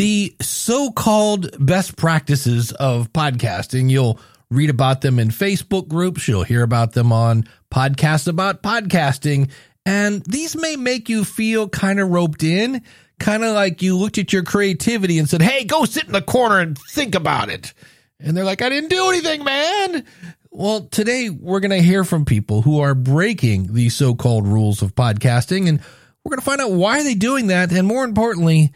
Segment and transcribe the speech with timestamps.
[0.00, 3.90] the so-called best practices of podcasting.
[3.90, 6.26] You'll read about them in Facebook groups.
[6.26, 9.50] You'll hear about them on podcasts about podcasting.
[9.84, 12.80] And these may make you feel kind of roped in,
[13.18, 16.22] kind of like you looked at your creativity and said, Hey, go sit in the
[16.22, 17.74] corner and think about it.
[18.18, 20.06] And they're like, I didn't do anything, man.
[20.50, 24.80] Well, today we're going to hear from people who are breaking the so called rules
[24.80, 25.78] of podcasting, and
[26.24, 28.72] we're going to find out why are they doing that, and more importantly,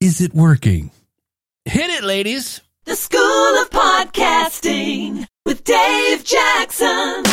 [0.00, 0.90] is it working?
[1.64, 2.60] Hit it, ladies.
[2.84, 7.24] The School of Podcasting with Dave Jackson.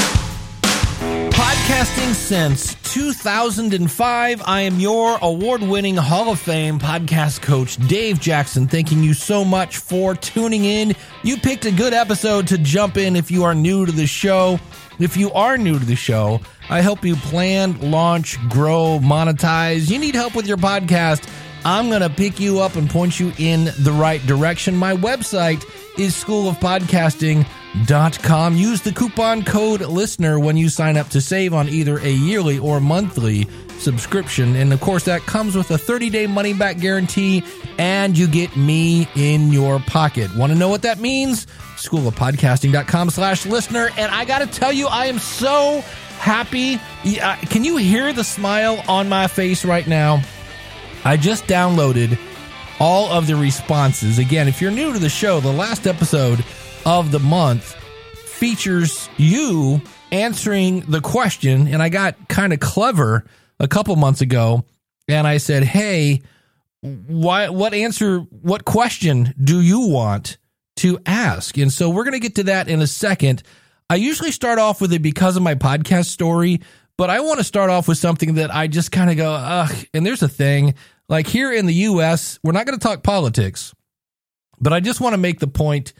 [1.30, 4.42] Podcasting since 2005.
[4.46, 8.68] I am your award winning Hall of Fame podcast coach, Dave Jackson.
[8.68, 10.96] Thanking you so much for tuning in.
[11.24, 14.60] You picked a good episode to jump in if you are new to the show.
[15.00, 19.92] If you are new to the show, I help you plan, launch, grow, monetize.
[19.92, 21.30] You need help with your podcast.
[21.66, 24.78] I'm going to pick you up and point you in the right direction.
[24.78, 25.66] My website
[25.98, 28.56] is schoolofpodcasting.com.
[28.56, 32.60] Use the coupon code listener when you sign up to save on either a yearly
[32.60, 33.48] or monthly
[33.80, 34.56] subscription.
[34.56, 37.44] And of course, that comes with a 30 day money back guarantee,
[37.80, 40.36] and you get me in your pocket.
[40.36, 41.48] Want to know what that means?
[41.78, 43.90] Schoolofpodcasting.com slash listener.
[43.98, 45.84] And I got to tell you, I am so
[46.20, 46.80] happy.
[47.20, 50.22] Uh, can you hear the smile on my face right now?
[51.06, 52.18] I just downloaded
[52.80, 54.18] all of the responses.
[54.18, 56.44] Again, if you're new to the show, the last episode
[56.84, 57.76] of the month
[58.16, 61.68] features you answering the question.
[61.68, 63.24] And I got kind of clever
[63.60, 64.66] a couple months ago
[65.08, 66.24] and I said, Hey,
[66.82, 70.38] why, what answer, what question do you want
[70.78, 71.58] to ask?
[71.58, 73.44] And so we're going to get to that in a second.
[73.90, 76.62] I usually start off with it because of my podcast story,
[76.98, 79.74] but I want to start off with something that I just kind of go, ugh.
[79.94, 80.76] And there's a thing
[81.08, 83.74] like here in the US, we're not going to talk politics,
[84.60, 85.94] but I just want to make the point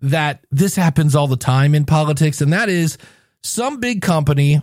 [0.00, 2.40] that this happens all the time in politics.
[2.40, 2.98] And that is
[3.42, 4.60] some big company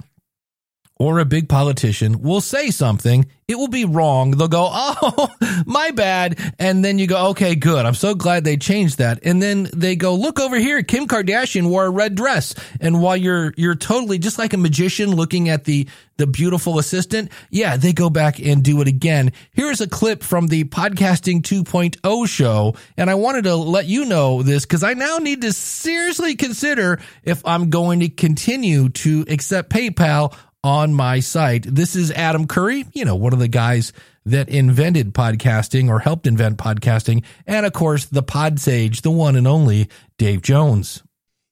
[1.00, 4.32] or a big politician will say something, it will be wrong.
[4.32, 5.30] They'll go, "Oh,
[5.66, 7.86] my bad." And then you go, "Okay, good.
[7.86, 11.70] I'm so glad they changed that." And then they go, "Look over here, Kim Kardashian
[11.70, 15.64] wore a red dress." And while you're you're totally just like a magician looking at
[15.64, 19.32] the the beautiful assistant, yeah, they go back and do it again.
[19.54, 24.44] Here's a clip from the podcasting 2.0 show, and I wanted to let you know
[24.44, 29.72] this cuz I now need to seriously consider if I'm going to continue to accept
[29.72, 31.64] PayPal on my site.
[31.64, 33.94] This is Adam Curry, you know, one of the guys
[34.26, 37.24] that invented podcasting or helped invent podcasting.
[37.48, 41.04] And of course, the pod sage, the one and only Dave Jones.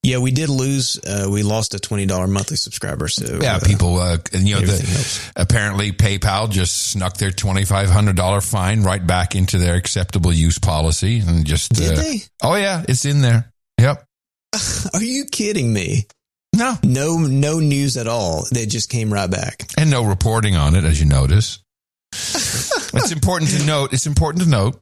[0.03, 0.97] Yeah, we did lose.
[1.03, 3.07] Uh, we lost a twenty dollar monthly subscriber.
[3.09, 3.97] So yeah, uh, people.
[3.97, 9.05] Uh, you know, the, apparently PayPal just snuck their twenty five hundred dollar fine right
[9.05, 11.73] back into their acceptable use policy and just.
[11.73, 12.19] Did uh, they?
[12.41, 13.51] Oh yeah, it's in there.
[13.81, 14.05] Yep.
[14.93, 16.05] Are you kidding me?
[16.57, 18.45] No, no, no news at all.
[18.51, 21.59] They just came right back, and no reporting on it, as you notice.
[22.11, 23.93] it's important to note.
[23.93, 24.81] It's important to note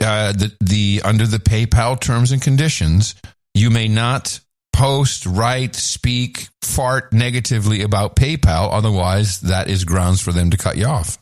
[0.00, 3.14] uh, that the under the PayPal terms and conditions,
[3.54, 4.40] you may not
[4.72, 8.70] post, write, speak, fart negatively about PayPal.
[8.72, 11.18] Otherwise, that is grounds for them to cut you off.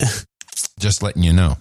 [0.80, 1.58] Just letting you know.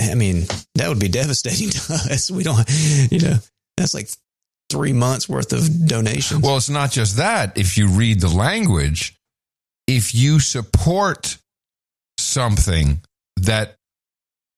[0.00, 2.30] I mean, that would be devastating to us.
[2.30, 2.66] We don't,
[3.10, 3.36] you know,
[3.76, 4.08] that's like
[4.72, 6.42] three months worth of donations.
[6.42, 7.58] Well, it's not just that.
[7.58, 9.16] If you read the language,
[9.86, 11.36] if you support
[12.18, 13.00] something
[13.36, 13.76] that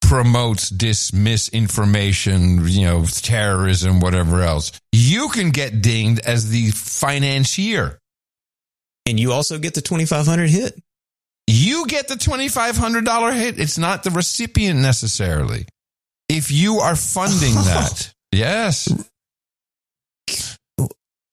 [0.01, 7.99] promotes dis misinformation, you know, terrorism, whatever else, you can get dinged as the financier.
[9.07, 10.81] And you also get the 2500 hit.
[11.47, 13.59] You get the $2,500 hit.
[13.59, 15.67] It's not the recipient necessarily.
[16.29, 18.89] If you are funding that, yes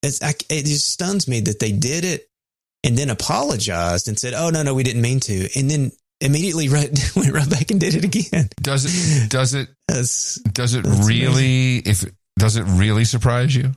[0.04, 2.30] it's, I, it just stuns me that they did it
[2.84, 6.70] and then apologized and said, "Oh no, no, we didn't mean to," and then immediately
[6.70, 8.50] right, went right back and did it again.
[8.62, 9.30] Does it?
[9.30, 9.70] Does it?
[9.88, 11.80] That's, does it really?
[11.80, 12.10] Amazing.
[12.10, 13.72] If does it really surprise you?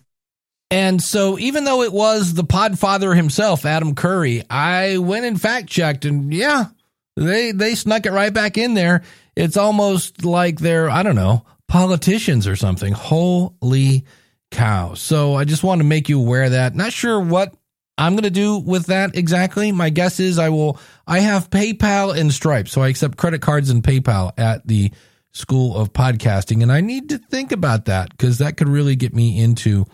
[0.71, 5.69] And so, even though it was the Podfather himself, Adam Curry, I went and fact
[5.69, 6.67] checked, and yeah,
[7.17, 9.03] they they snuck it right back in there.
[9.37, 12.93] It's almost like they're I don't know politicians or something.
[12.93, 14.05] Holy
[14.55, 14.95] cow.
[14.95, 16.75] So I just want to make you aware of that.
[16.75, 17.55] Not sure what
[17.99, 19.71] I'm going to do with that exactly.
[19.73, 22.69] My guess is I will, I have PayPal and Stripe.
[22.69, 24.93] So I accept credit cards and PayPal at the
[25.33, 26.62] School of Podcasting.
[26.62, 29.85] And I need to think about that because that could really get me into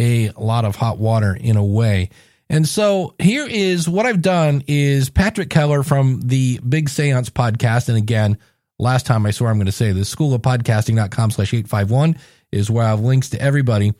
[0.00, 2.10] a lot of hot water in a way.
[2.48, 7.88] And so here is what I've done is Patrick Keller from the Big Seance podcast.
[7.88, 8.38] And again,
[8.78, 12.16] last time I swear I'm going to say this, schoolofpodcasting.com slash 851
[12.52, 13.92] is where I have links to everybody.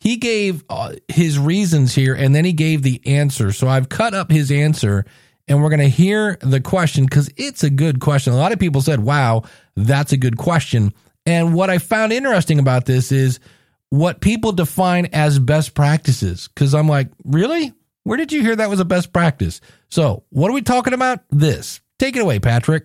[0.00, 3.52] He gave uh, his reasons here and then he gave the answer.
[3.52, 5.04] So I've cut up his answer
[5.48, 8.32] and we're going to hear the question because it's a good question.
[8.32, 9.42] A lot of people said, wow,
[9.76, 10.92] that's a good question.
[11.26, 13.40] And what I found interesting about this is
[13.90, 16.48] what people define as best practices.
[16.48, 17.72] Because I'm like, really?
[18.02, 19.60] Where did you hear that was a best practice?
[19.88, 21.20] So, what are we talking about?
[21.30, 21.80] This.
[21.98, 22.84] Take it away, Patrick.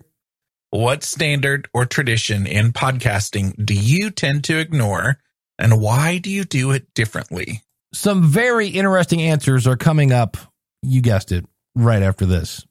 [0.70, 5.18] What standard or tradition in podcasting do you tend to ignore
[5.58, 7.62] and why do you do it differently?
[7.92, 10.36] Some very interesting answers are coming up.
[10.82, 11.44] You guessed it,
[11.74, 12.64] right after this.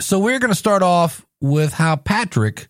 [0.00, 2.66] So, we're going to start off with how Patrick,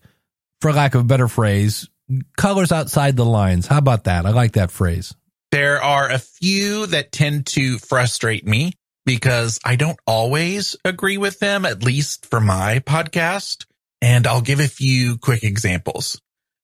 [0.59, 1.89] for lack of a better phrase,
[2.37, 3.65] colors outside the lines.
[3.65, 4.25] How about that?
[4.27, 5.15] I like that phrase.
[5.51, 8.73] There are a few that tend to frustrate me
[9.05, 13.65] because I don't always agree with them, at least for my podcast.
[14.01, 16.19] And I'll give a few quick examples.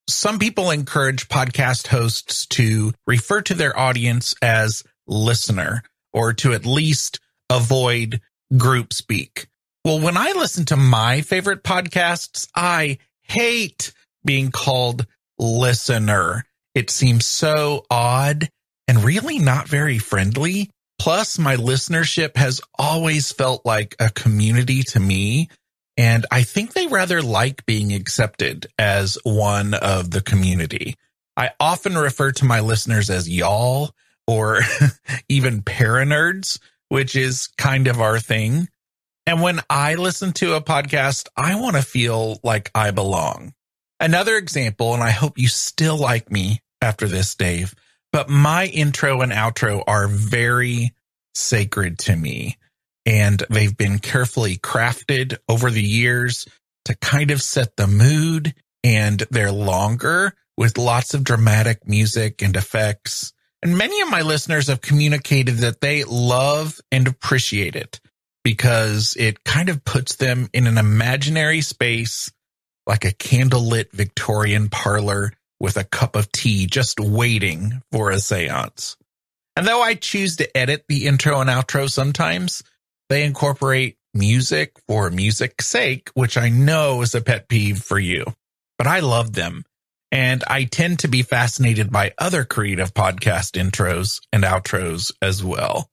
[0.09, 6.65] Some people encourage podcast hosts to refer to their audience as listener or to at
[6.65, 7.19] least
[7.49, 8.21] avoid
[8.55, 9.47] group speak.
[9.83, 13.91] Well, when I listen to my favorite podcasts, I hate
[14.25, 15.05] being called
[15.37, 16.45] listener.
[16.73, 18.49] It seems so odd
[18.87, 20.69] and really not very friendly.
[20.99, 25.49] Plus, my listenership has always felt like a community to me.
[25.95, 30.95] And I think they rather like being accepted as one of the community.
[31.35, 33.91] I often refer to my listeners as y'all
[34.25, 34.61] or
[35.29, 36.59] even paranerds,
[36.89, 38.67] which is kind of our thing.
[39.25, 43.53] And when I listen to a podcast, I want to feel like I belong.
[43.99, 47.73] Another example, and I hope you still like me after this, Dave,
[48.17, 50.91] but my intro and outro are very
[51.35, 52.57] sacred to me.
[53.05, 56.47] And they've been carefully crafted over the years
[56.85, 58.55] to kind of set the mood.
[58.83, 63.33] And they're longer with lots of dramatic music and effects.
[63.61, 67.99] And many of my listeners have communicated that they love and appreciate it
[68.43, 72.31] because it kind of puts them in an imaginary space
[72.87, 78.95] like a candlelit Victorian parlor with a cup of tea just waiting for a seance.
[79.55, 82.63] And though I choose to edit the intro and outro sometimes,
[83.09, 88.25] they incorporate music for music's sake, which I know is a pet peeve for you.
[88.77, 89.63] But I love them.
[90.11, 95.89] And I tend to be fascinated by other creative podcast intros and outros as well.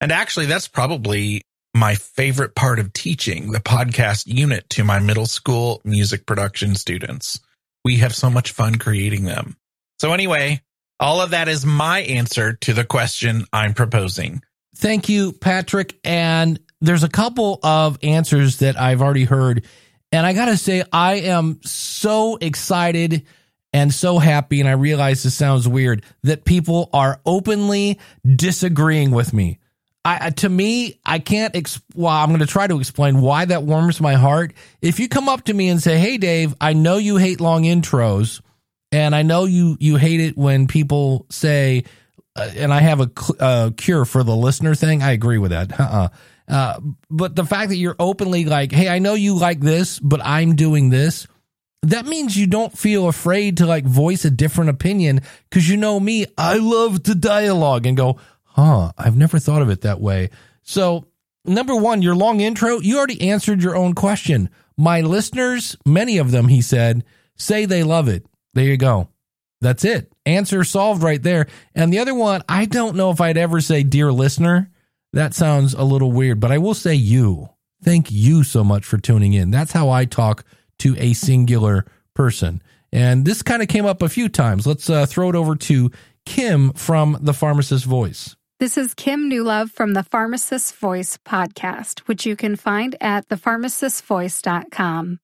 [0.00, 1.42] And actually, that's probably
[1.74, 7.40] my favorite part of teaching the podcast unit to my middle school music production students.
[7.84, 9.56] We have so much fun creating them.
[10.00, 10.62] So anyway,
[11.00, 14.42] all of that is my answer to the question I'm proposing.
[14.76, 15.98] Thank you, Patrick.
[16.04, 19.64] And there's a couple of answers that I've already heard.
[20.12, 23.26] And I got to say, I am so excited
[23.72, 24.60] and so happy.
[24.60, 29.58] And I realize this sounds weird that people are openly disagreeing with me.
[30.04, 31.52] I, to me, I can't.
[31.54, 34.54] Exp- well, I'm going to try to explain why that warms my heart.
[34.80, 37.64] If you come up to me and say, "Hey, Dave, I know you hate long
[37.64, 38.40] intros,
[38.90, 41.84] and I know you you hate it when people say,"
[42.36, 45.02] uh, and I have a cl- cure for the listener thing.
[45.02, 45.78] I agree with that.
[45.78, 46.08] Uh-uh.
[46.48, 46.80] Uh,
[47.10, 50.56] but the fact that you're openly like, "Hey, I know you like this, but I'm
[50.56, 51.26] doing this."
[51.82, 56.00] That means you don't feel afraid to like voice a different opinion because you know
[56.00, 58.18] me, I love to dialogue and go,
[58.58, 60.30] Huh, I've never thought of it that way.
[60.64, 61.06] So,
[61.44, 64.50] number one, your long intro, you already answered your own question.
[64.76, 67.04] My listeners, many of them, he said,
[67.36, 68.26] say they love it.
[68.54, 69.10] There you go.
[69.60, 70.12] That's it.
[70.26, 71.46] Answer solved right there.
[71.72, 74.72] And the other one, I don't know if I'd ever say, Dear listener.
[75.12, 77.50] That sounds a little weird, but I will say you.
[77.84, 79.52] Thank you so much for tuning in.
[79.52, 80.42] That's how I talk
[80.80, 82.60] to a singular person.
[82.92, 84.66] And this kind of came up a few times.
[84.66, 85.92] Let's uh, throw it over to
[86.26, 88.34] Kim from The Pharmacist Voice.
[88.60, 95.20] This is Kim Newlove from the Pharmacist Voice podcast, which you can find at thepharmacistvoice.com.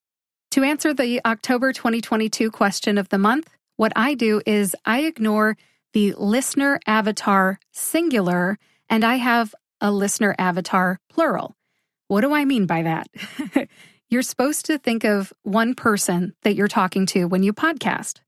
[0.53, 5.57] To answer the October 2022 question of the month, what I do is I ignore
[5.95, 8.57] the listener avatar singular
[8.89, 11.57] and I have a listener avatar plural.
[12.07, 13.09] What do I mean by that?
[14.09, 18.21] you're supposed to think of one person that you're talking to when you podcast.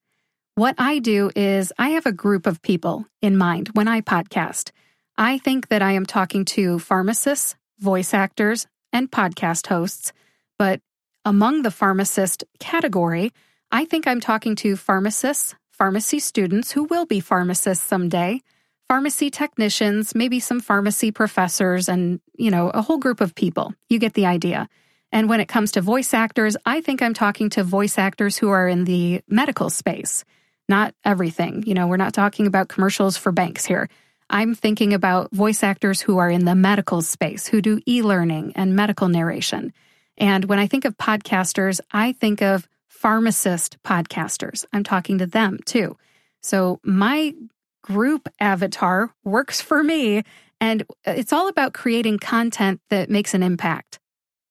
[0.56, 4.72] What I do is I have a group of people in mind when I podcast.
[5.18, 10.12] I think that I am talking to pharmacists, voice actors, and podcast hosts,
[10.58, 10.80] but
[11.24, 13.32] among the pharmacist category,
[13.70, 18.42] I think I'm talking to pharmacists, pharmacy students who will be pharmacists someday,
[18.88, 23.72] pharmacy technicians, maybe some pharmacy professors, and, you know, a whole group of people.
[23.88, 24.68] You get the idea.
[25.12, 28.50] And when it comes to voice actors, I think I'm talking to voice actors who
[28.50, 30.24] are in the medical space,
[30.68, 31.64] not everything.
[31.66, 33.88] You know, we're not talking about commercials for banks here.
[34.28, 38.52] I'm thinking about voice actors who are in the medical space, who do e learning
[38.56, 39.72] and medical narration.
[40.18, 44.64] And when I think of podcasters, I think of pharmacist podcasters.
[44.72, 45.96] I'm talking to them too.
[46.42, 47.34] So my
[47.82, 50.24] group avatar works for me,
[50.60, 54.00] and it's all about creating content that makes an impact.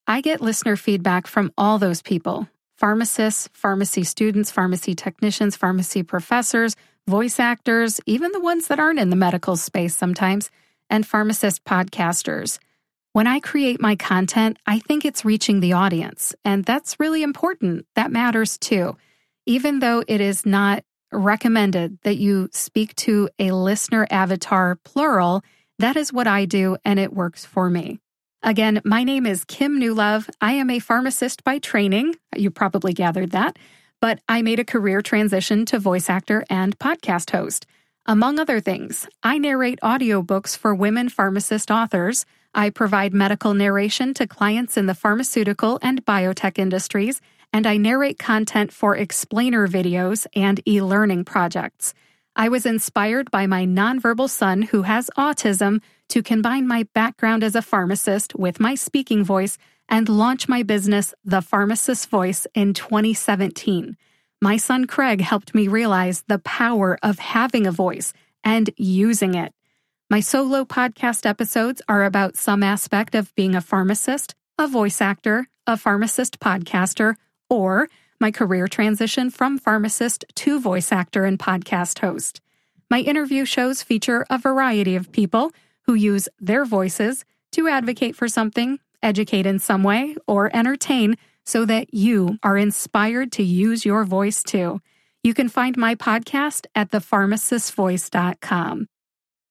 [0.07, 6.75] I get listener feedback from all those people pharmacists, pharmacy students, pharmacy technicians, pharmacy professors,
[7.07, 10.49] voice actors, even the ones that aren't in the medical space sometimes,
[10.89, 12.59] and pharmacist podcasters.
[13.13, 17.85] When I create my content, I think it's reaching the audience, and that's really important.
[17.95, 18.97] That matters too.
[19.45, 25.43] Even though it is not recommended that you speak to a listener avatar plural,
[25.79, 27.99] that is what I do, and it works for me.
[28.43, 30.29] Again, my name is Kim Newlove.
[30.41, 32.15] I am a pharmacist by training.
[32.35, 33.57] You probably gathered that.
[34.01, 37.65] But I made a career transition to voice actor and podcast host.
[38.05, 42.25] Among other things, I narrate audiobooks for women pharmacist authors.
[42.53, 47.19] I provide medical narration to clients in the pharmaceutical and biotech industries,
[47.51, 51.93] and I narrate content for explainer videos and e learning projects.
[52.35, 57.55] I was inspired by my nonverbal son who has autism to combine my background as
[57.55, 59.57] a pharmacist with my speaking voice
[59.89, 63.97] and launch my business, The Pharmacist Voice, in 2017.
[64.41, 68.13] My son Craig helped me realize the power of having a voice
[68.43, 69.53] and using it.
[70.09, 75.47] My solo podcast episodes are about some aspect of being a pharmacist, a voice actor,
[75.65, 77.15] a pharmacist podcaster,
[77.49, 77.89] or
[78.19, 82.41] my career transition from pharmacist to voice actor and podcast host.
[82.89, 85.51] My interview shows feature a variety of people
[85.83, 91.63] who use their voices to advocate for something, educate in some way, or entertain so
[91.65, 94.81] that you are inspired to use your voice too.
[95.23, 98.87] You can find my podcast at thepharmacistvoice.com.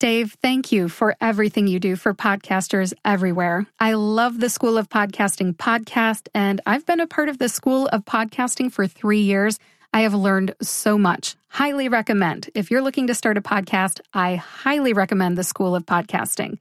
[0.01, 3.67] Dave, thank you for everything you do for podcasters everywhere.
[3.79, 7.87] I love the School of Podcasting podcast, and I've been a part of the School
[7.87, 9.59] of Podcasting for three years.
[9.93, 11.37] I have learned so much.
[11.49, 12.51] Highly recommend.
[12.55, 16.59] If you're looking to start a podcast, I highly recommend the School of Podcasting.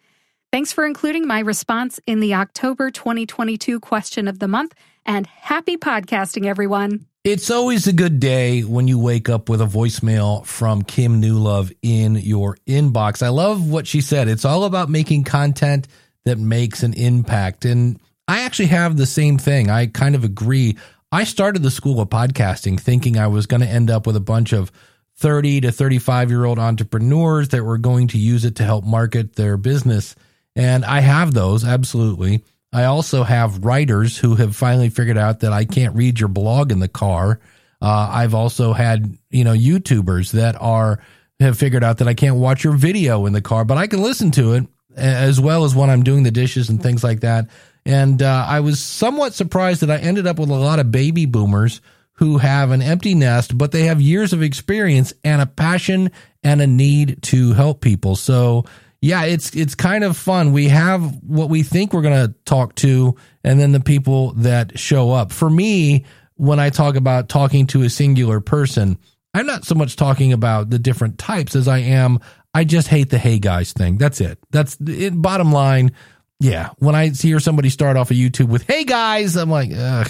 [0.53, 5.77] Thanks for including my response in the October 2022 question of the month, and happy
[5.77, 7.07] podcasting, everyone.
[7.23, 11.75] It's always a good day when you wake up with a voicemail from Kim Newlove
[11.81, 13.23] in your inbox.
[13.23, 14.27] I love what she said.
[14.27, 15.87] It's all about making content
[16.25, 17.65] that makes an impact.
[17.65, 19.71] And I actually have the same thing.
[19.71, 20.77] I kind of agree.
[21.11, 24.19] I started the school of podcasting thinking I was going to end up with a
[24.19, 24.71] bunch of
[25.15, 29.35] 30 to 35 year old entrepreneurs that were going to use it to help market
[29.35, 30.15] their business.
[30.55, 32.43] And I have those, absolutely.
[32.71, 36.71] I also have writers who have finally figured out that I can't read your blog
[36.71, 37.39] in the car.
[37.81, 40.99] Uh, I've also had, you know, YouTubers that are,
[41.39, 44.01] have figured out that I can't watch your video in the car, but I can
[44.01, 47.49] listen to it as well as when I'm doing the dishes and things like that.
[47.85, 51.25] And uh, I was somewhat surprised that I ended up with a lot of baby
[51.25, 51.81] boomers
[52.13, 56.11] who have an empty nest, but they have years of experience and a passion
[56.43, 58.15] and a need to help people.
[58.15, 58.65] So
[59.03, 60.53] yeah, it's it's kind of fun.
[60.53, 64.79] We have what we think we're going to talk to, and then the people that
[64.79, 65.33] show up.
[65.33, 66.05] For me,
[66.35, 68.97] when I talk about talking to a singular person,
[69.33, 72.21] I'm not so much talking about the different types as I am.
[72.53, 73.97] I just hate the hey guys thing.
[73.97, 74.39] That's it.
[74.51, 75.21] That's it.
[75.21, 75.91] Bottom line.
[76.39, 80.09] Yeah, when I hear somebody start off a YouTube with "Hey guys," I'm like, ugh,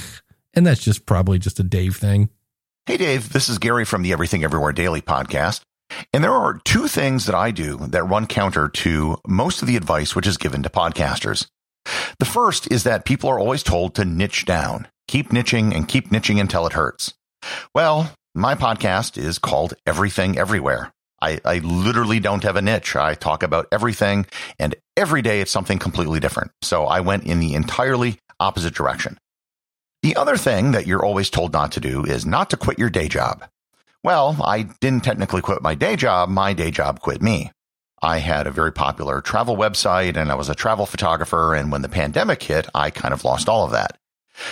[0.54, 2.30] and that's just probably just a Dave thing.
[2.86, 5.62] Hey Dave, this is Gary from the Everything Everywhere Daily podcast.
[6.14, 9.78] And there are two things that I do that run counter to most of the
[9.78, 11.48] advice which is given to podcasters.
[12.20, 16.10] The first is that people are always told to niche down, keep niching and keep
[16.10, 17.14] niching until it hurts.
[17.76, 20.92] Well, my podcast is called Everything Everywhere.
[21.22, 22.96] I, I literally don't have a niche.
[22.96, 24.26] I talk about everything
[24.60, 26.52] and every day it's something completely different.
[26.62, 29.18] So I went in the entirely opposite direction.
[30.02, 32.90] The other thing that you're always told not to do is not to quit your
[32.90, 33.46] day job.
[34.04, 36.28] Well, I didn't technically quit my day job.
[36.28, 37.52] My day job quit me.
[38.02, 41.56] I had a very popular travel website and I was a travel photographer.
[41.56, 43.98] And when the pandemic hit, I kind of lost all of that.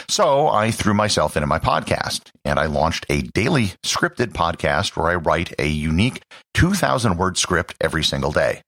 [0.08, 5.08] So I threw myself into my podcast and I launched a daily scripted podcast where
[5.08, 8.62] I write a unique 2000 word script every single day.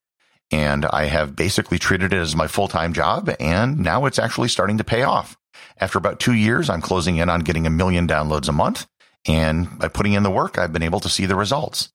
[0.51, 3.33] And I have basically treated it as my full time job.
[3.39, 5.37] And now it's actually starting to pay off.
[5.77, 8.85] After about two years, I'm closing in on getting a million downloads a month.
[9.25, 11.89] And by putting in the work, I've been able to see the results.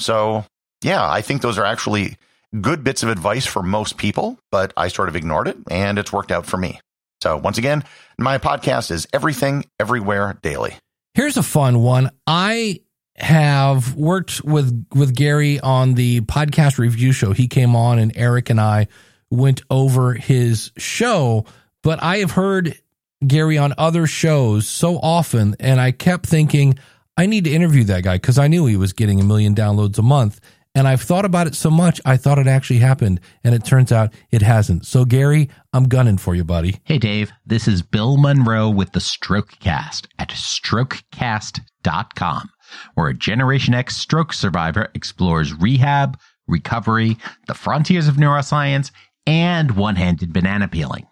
[0.00, 0.44] So
[0.82, 2.16] yeah, I think those are actually
[2.60, 6.12] good bits of advice for most people, but I sort of ignored it and it's
[6.12, 6.80] worked out for me.
[7.22, 7.84] So once again,
[8.18, 10.74] my podcast is Everything Everywhere Daily.
[11.14, 12.10] Here's a fun one.
[12.26, 12.80] I
[13.16, 17.32] have worked with with Gary on the podcast review show.
[17.32, 18.88] He came on and Eric and I
[19.30, 21.44] went over his show,
[21.82, 22.76] but I have heard
[23.26, 26.78] Gary on other shows so often and I kept thinking
[27.16, 29.98] I need to interview that guy cuz I knew he was getting a million downloads
[29.98, 30.40] a month
[30.74, 33.92] and I've thought about it so much I thought it actually happened and it turns
[33.92, 34.86] out it hasn't.
[34.86, 36.80] So Gary, I'm gunning for you, buddy.
[36.84, 37.32] Hey, Dave.
[37.46, 42.50] This is Bill Monroe with the Strokecast at strokecast.com,
[42.94, 48.90] where a Generation X stroke survivor explores rehab, recovery, the frontiers of neuroscience,
[49.26, 51.06] and one handed banana peeling.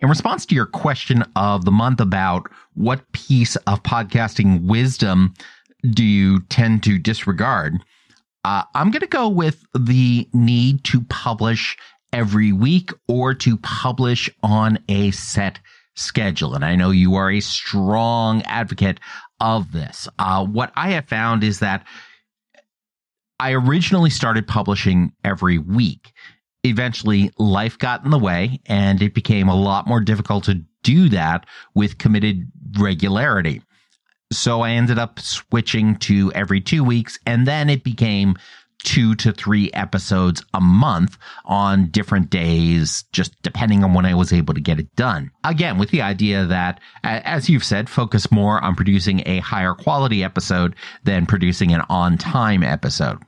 [0.00, 5.34] In response to your question of the month about what piece of podcasting wisdom
[5.90, 7.74] do you tend to disregard,
[8.44, 11.76] uh, I'm going to go with the need to publish
[12.14, 15.58] every week or to publish on a set
[15.96, 16.54] schedule.
[16.54, 19.00] And I know you are a strong advocate
[19.38, 20.08] of this.
[20.18, 21.86] Uh, what I have found is that
[23.38, 26.12] I originally started publishing every week.
[26.64, 31.08] Eventually, life got in the way and it became a lot more difficult to do
[31.08, 33.62] that with committed regularity.
[34.32, 38.36] So I ended up switching to every two weeks and then it became
[38.82, 44.32] two to three episodes a month on different days, just depending on when I was
[44.32, 45.30] able to get it done.
[45.44, 50.24] Again, with the idea that, as you've said, focus more on producing a higher quality
[50.24, 50.74] episode
[51.04, 53.18] than producing an on time episode.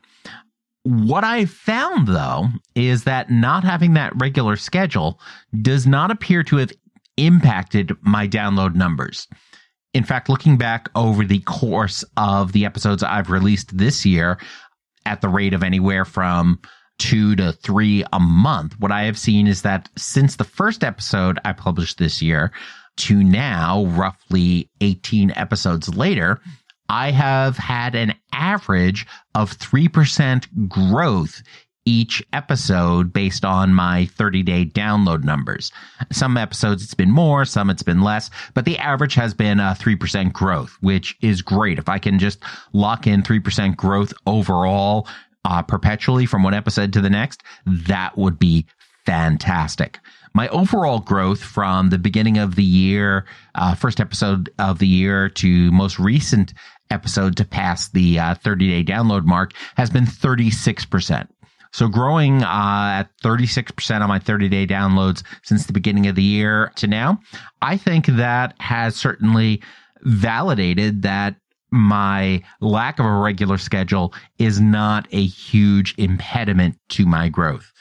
[0.84, 5.20] What I found though is that not having that regular schedule
[5.60, 6.72] does not appear to have
[7.16, 9.28] impacted my download numbers.
[9.94, 14.38] In fact, looking back over the course of the episodes I've released this year,
[15.04, 16.60] at the rate of anywhere from
[16.98, 21.38] two to three a month, what I have seen is that since the first episode
[21.44, 22.52] I published this year
[22.98, 26.40] to now, roughly 18 episodes later,
[26.92, 31.42] I have had an average of 3% growth
[31.86, 35.72] each episode based on my 30 day download numbers.
[36.12, 39.74] Some episodes it's been more, some it's been less, but the average has been a
[39.80, 41.78] 3% growth, which is great.
[41.78, 42.40] If I can just
[42.74, 45.08] lock in 3% growth overall,
[45.46, 48.66] uh, perpetually from one episode to the next, that would be
[49.06, 49.98] fantastic.
[50.34, 55.28] My overall growth from the beginning of the year, uh, first episode of the year
[55.30, 56.54] to most recent
[56.90, 61.28] episode to pass the uh, 30 day download mark has been 36%.
[61.72, 66.22] So growing uh, at 36% on my 30 day downloads since the beginning of the
[66.22, 67.20] year to now,
[67.62, 69.62] I think that has certainly
[70.02, 71.36] validated that
[71.70, 77.72] my lack of a regular schedule is not a huge impediment to my growth.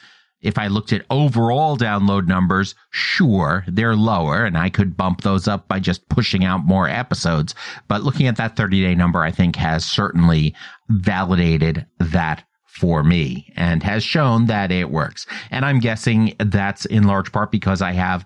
[0.42, 5.46] If I looked at overall download numbers, sure, they're lower and I could bump those
[5.48, 7.54] up by just pushing out more episodes.
[7.88, 10.54] But looking at that 30 day number, I think has certainly
[10.88, 15.26] validated that for me and has shown that it works.
[15.50, 18.24] And I'm guessing that's in large part because I have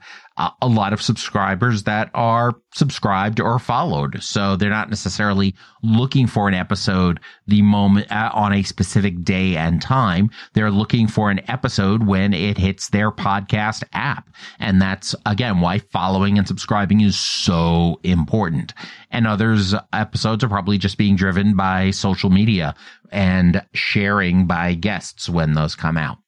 [0.61, 4.23] a lot of subscribers that are subscribed or followed.
[4.23, 9.57] So they're not necessarily looking for an episode the moment uh, on a specific day
[9.57, 10.29] and time.
[10.53, 14.29] They're looking for an episode when it hits their podcast app.
[14.59, 18.75] And that's again why following and subscribing is so important.
[19.11, 22.75] And others episodes are probably just being driven by social media
[23.12, 26.19] and sharing by guests when those come out.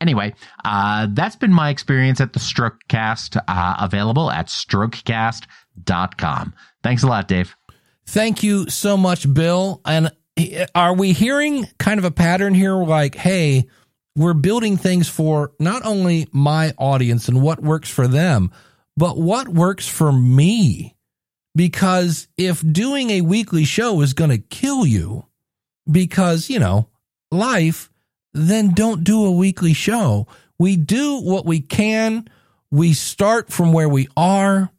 [0.00, 0.34] Anyway,
[0.64, 6.54] uh, that's been my experience at the Strokecast, uh, available at strokecast.com.
[6.82, 7.56] Thanks a lot, Dave.
[8.06, 9.80] Thank you so much, Bill.
[9.84, 10.12] And
[10.74, 12.76] are we hearing kind of a pattern here?
[12.76, 13.68] Like, hey,
[14.14, 18.52] we're building things for not only my audience and what works for them,
[18.96, 20.94] but what works for me.
[21.54, 25.26] Because if doing a weekly show is going to kill you,
[25.90, 26.88] because, you know,
[27.30, 27.90] life,
[28.32, 30.26] then don't do a weekly show.
[30.58, 32.28] We do what we can.
[32.70, 34.70] We start from where we are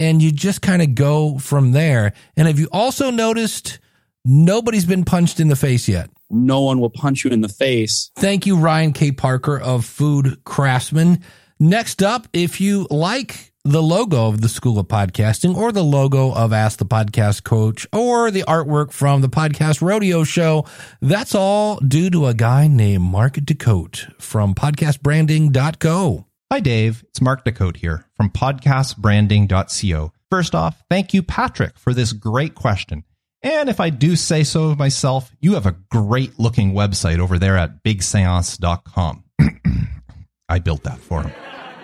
[0.00, 2.12] and you just kind of go from there.
[2.36, 3.78] And have you also noticed
[4.24, 6.10] nobody's been punched in the face yet?
[6.30, 8.10] No one will punch you in the face.
[8.16, 9.12] Thank you, Ryan K.
[9.12, 11.24] Parker of Food Craftsman.
[11.58, 16.32] Next up, if you like the logo of the School of Podcasting or the logo
[16.32, 20.64] of Ask the Podcast Coach or the artwork from the Podcast Rodeo Show.
[21.02, 26.24] That's all due to a guy named Mark Des Cotes from podcastbranding.co.
[26.50, 27.04] Hi, Dave.
[27.10, 30.12] It's Mark Des Cotes here from podcastbranding.co.
[30.30, 33.04] First off, thank you, Patrick, for this great question.
[33.42, 37.58] And if I do say so myself, you have a great looking website over there
[37.58, 39.24] at bigseance.com.
[40.48, 41.32] I built that for him.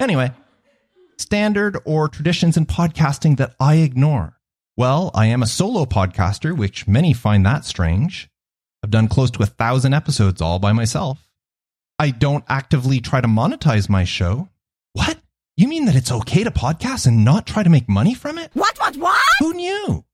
[0.00, 0.32] Anyway,
[1.20, 4.38] standard or traditions in podcasting that I ignore?
[4.76, 8.28] Well, I am a solo podcaster, which many find that strange.
[8.82, 11.30] I've done close to a thousand episodes all by myself.
[11.98, 14.48] I don't actively try to monetize my show.
[14.92, 15.18] What?
[15.56, 18.50] You mean that it's okay to podcast and not try to make money from it?
[18.54, 19.22] What, what, what?
[19.38, 20.04] Who knew?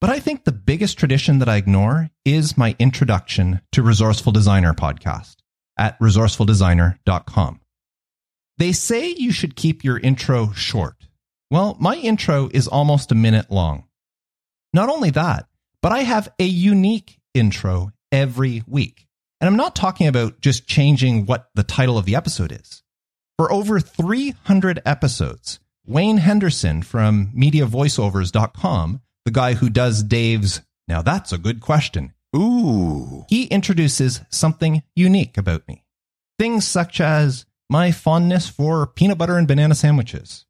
[0.00, 4.74] But I think the biggest tradition that I ignore is my introduction to Resourceful Designer
[4.74, 5.36] podcast
[5.78, 7.60] at resourcefuldesigner.com.
[8.58, 11.06] They say you should keep your intro short.
[11.50, 13.84] Well, my intro is almost a minute long.
[14.74, 15.46] Not only that,
[15.80, 19.06] but I have a unique intro every week.
[19.40, 22.82] And I'm not talking about just changing what the title of the episode is.
[23.38, 31.32] For over 300 episodes, Wayne Henderson from MediaVoiceovers.com, the guy who does Dave's Now That's
[31.32, 33.24] a Good Question, Ooh.
[33.28, 35.84] he introduces something unique about me.
[36.38, 40.46] Things such as my fondness for peanut butter and banana sandwiches,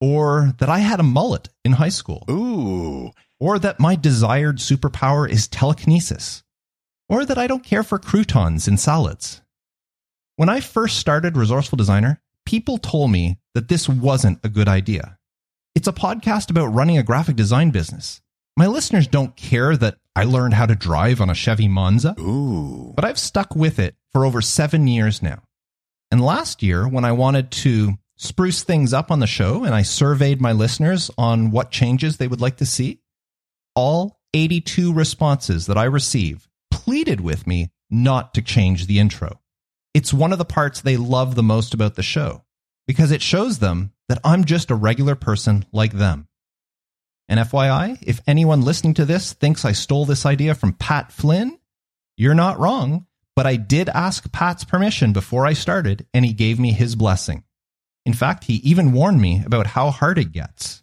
[0.00, 3.10] or that I had a mullet in high school, Ooh.
[3.38, 6.42] or that my desired superpower is telekinesis,
[7.08, 9.42] or that I don't care for croutons in salads.
[10.36, 15.18] When I first started Resourceful Designer, people told me that this wasn't a good idea.
[15.74, 18.20] It's a podcast about running a graphic design business.
[18.56, 22.92] My listeners don't care that I learned how to drive on a Chevy Monza, Ooh.
[22.96, 25.42] but I've stuck with it for over seven years now.
[26.10, 29.82] And last year, when I wanted to spruce things up on the show and I
[29.82, 33.00] surveyed my listeners on what changes they would like to see,
[33.74, 39.40] all 82 responses that I receive pleaded with me not to change the intro.
[39.94, 42.44] It's one of the parts they love the most about the show
[42.86, 46.28] because it shows them that I'm just a regular person like them.
[47.28, 51.58] And FYI, if anyone listening to this thinks I stole this idea from Pat Flynn,
[52.16, 56.58] you're not wrong, but I did ask Pat's permission before I started, and he gave
[56.58, 57.44] me his blessing.
[58.04, 60.82] In fact, he even warned me about how hard it gets.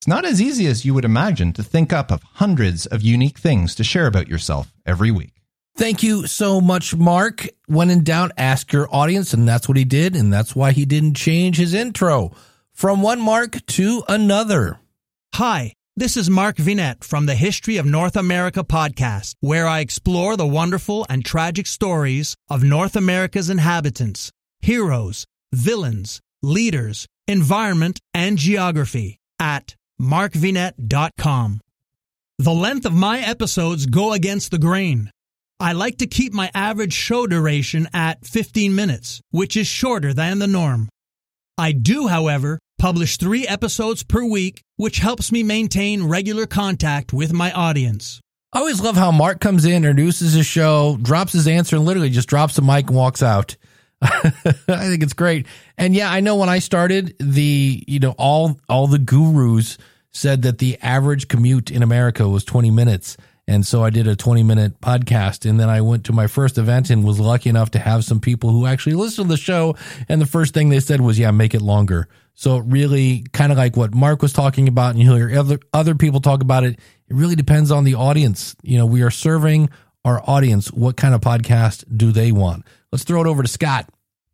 [0.00, 3.38] It's not as easy as you would imagine to think up of hundreds of unique
[3.38, 5.32] things to share about yourself every week.
[5.76, 7.48] Thank you so much, Mark.
[7.66, 10.84] When in doubt, ask your audience, and that's what he did, and that's why he
[10.84, 12.32] didn't change his intro
[12.72, 14.78] from one Mark to another.
[15.34, 20.36] Hi, this is Mark Vinet from the History of North America podcast, where I explore
[20.36, 29.18] the wonderful and tragic stories of North America's inhabitants, heroes, villains, leaders, environment, and geography
[29.38, 31.60] at markvinet.com.
[32.40, 35.12] The length of my episodes go against the grain.
[35.60, 40.40] I like to keep my average show duration at 15 minutes, which is shorter than
[40.40, 40.88] the norm.
[41.56, 47.32] I do, however, publish three episodes per week, which helps me maintain regular contact with
[47.32, 48.20] my audience.
[48.52, 52.10] I always love how Mark comes in, introduces his show, drops his answer, and literally
[52.10, 53.56] just drops the mic and walks out.
[54.02, 55.46] I think it's great.
[55.78, 59.78] And yeah, I know when I started, the you know all all the gurus
[60.10, 63.16] said that the average commute in America was 20 minutes.
[63.46, 65.48] And so I did a 20 minute podcast.
[65.48, 68.20] And then I went to my first event and was lucky enough to have some
[68.20, 69.76] people who actually listened to the show.
[70.08, 72.08] And the first thing they said was, yeah, make it longer.
[72.34, 75.94] So really kind of like what Mark was talking about, and you hear other, other
[75.94, 76.80] people talk about it.
[77.08, 78.56] It really depends on the audience.
[78.62, 79.70] You know, we are serving
[80.04, 80.72] our audience.
[80.72, 82.64] What kind of podcast do they want?
[82.90, 83.88] Let's throw it over to Scott.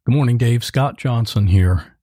[0.07, 0.65] Good morning, Dave.
[0.65, 1.97] Scott Johnson here.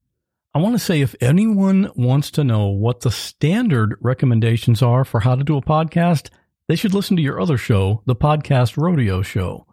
[0.53, 5.19] I want to say if anyone wants to know what the standard recommendations are for
[5.19, 6.29] how to do a podcast,
[6.67, 9.65] they should listen to your other show, the Podcast Rodeo Show.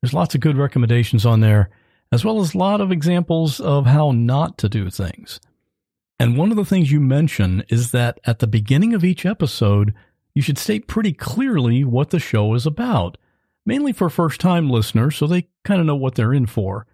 [0.00, 1.70] There's lots of good recommendations on there,
[2.10, 5.40] as well as a lot of examples of how not to do things.
[6.18, 9.94] And one of the things you mention is that at the beginning of each episode,
[10.34, 13.18] you should state pretty clearly what the show is about,
[13.66, 16.86] mainly for first time listeners so they kind of know what they're in for.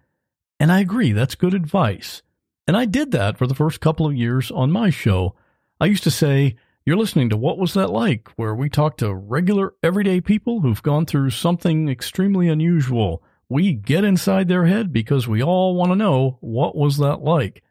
[0.59, 2.21] And I agree, that's good advice.
[2.67, 5.35] And I did that for the first couple of years on my show.
[5.79, 6.55] I used to say,
[6.87, 10.83] You're listening to What Was That Like, where we talk to regular, everyday people who've
[10.83, 13.23] gone through something extremely unusual.
[13.49, 17.63] We get inside their head because we all want to know what was that like.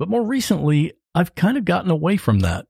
[0.00, 2.66] But more recently, I've kind of gotten away from that.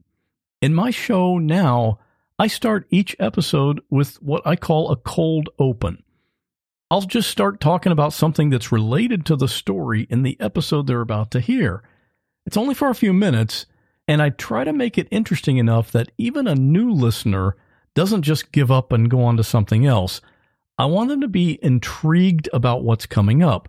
[0.61, 1.99] In my show now,
[2.39, 6.03] I start each episode with what I call a cold open.
[6.91, 11.01] I'll just start talking about something that's related to the story in the episode they're
[11.01, 11.83] about to hear.
[12.45, 13.65] It's only for a few minutes,
[14.09, 17.57] and I try to make it interesting enough that even a new listener
[17.94, 20.23] doesn't just give up and go on to something else.
[20.79, 23.68] I want them to be intrigued about what's coming up.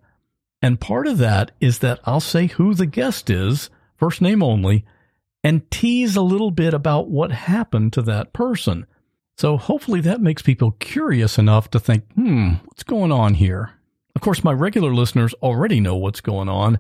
[0.62, 4.86] And part of that is that I'll say who the guest is, first name only,
[5.44, 8.86] and tease a little bit about what happened to that person.
[9.38, 13.72] So hopefully that makes people curious enough to think, hmm, what's going on here?
[14.16, 16.80] Of course, my regular listeners already know what's going on,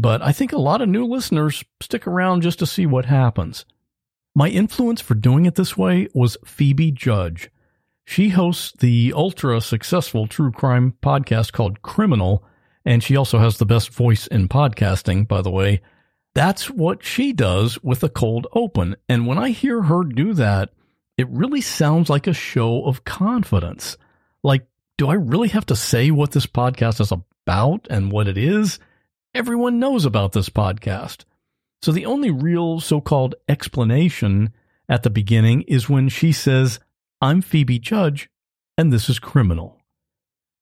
[0.00, 3.66] but I think a lot of new listeners stick around just to see what happens.
[4.34, 7.50] My influence for doing it this way was Phoebe Judge.
[8.06, 12.42] She hosts the ultra successful true crime podcast called Criminal,
[12.82, 15.82] and she also has the best voice in podcasting, by the way.
[16.34, 18.96] That's what she does with a cold open.
[19.06, 20.70] And when I hear her do that,
[21.18, 23.98] it really sounds like a show of confidence.
[24.42, 28.38] Like, do I really have to say what this podcast is about and what it
[28.38, 28.78] is?
[29.32, 31.24] Everyone knows about this podcast.
[31.82, 34.52] So the only real so called explanation
[34.88, 36.80] at the beginning is when she says,
[37.20, 38.28] I'm Phoebe Judge
[38.76, 39.78] and this is criminal.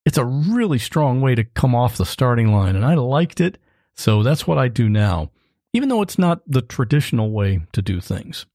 [0.05, 3.59] It's a really strong way to come off the starting line, and I liked it,
[3.95, 5.31] so that's what I do now,
[5.73, 8.47] even though it's not the traditional way to do things.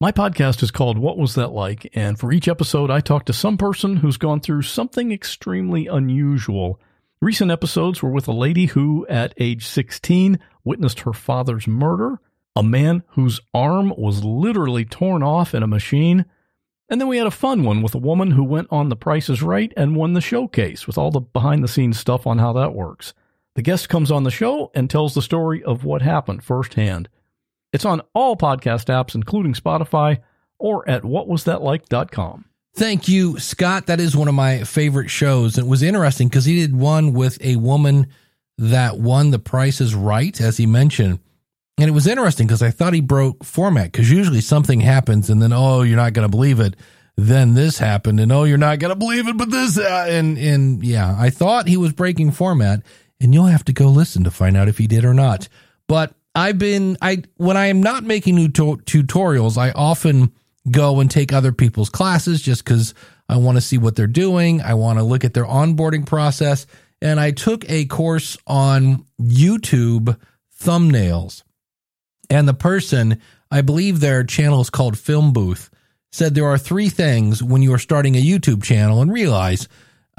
[0.00, 1.90] My podcast is called What Was That Like?
[1.94, 6.80] And for each episode, I talk to some person who's gone through something extremely unusual.
[7.22, 12.18] Recent episodes were with a lady who, at age 16, witnessed her father's murder,
[12.56, 16.24] a man whose arm was literally torn off in a machine,
[16.88, 19.28] and then we had a fun one with a woman who went on The Price
[19.28, 22.54] is Right and won the showcase with all the behind the scenes stuff on how
[22.54, 23.14] that works.
[23.54, 27.08] The guest comes on the show and tells the story of what happened firsthand.
[27.72, 30.18] It's on all podcast apps, including Spotify,
[30.58, 32.46] or at whatwasthatlike.com.
[32.74, 33.86] Thank you, Scott.
[33.86, 35.58] That is one of my favorite shows.
[35.58, 38.06] It was interesting because he did one with a woman
[38.58, 41.18] that won the Price is Right, as he mentioned.
[41.78, 45.42] And it was interesting because I thought he broke format because usually something happens and
[45.42, 46.76] then, oh, you're not going to believe it.
[47.16, 50.38] Then this happened and oh, you're not going to believe it, but this, uh, and,
[50.38, 52.82] and yeah, I thought he was breaking format
[53.18, 55.48] and you'll have to go listen to find out if he did or not.
[55.86, 60.32] But I've been, I, when I am not making new to- tutorials, I often
[60.68, 62.94] go and take other people's classes just because
[63.28, 64.60] I want to see what they're doing.
[64.60, 66.66] I want to look at their onboarding process.
[67.00, 70.18] And I took a course on YouTube
[70.60, 71.42] thumbnails.
[72.28, 73.20] And the person,
[73.50, 75.70] I believe their channel is called Film Booth,
[76.12, 79.68] said there are three things when you are starting a YouTube channel and realize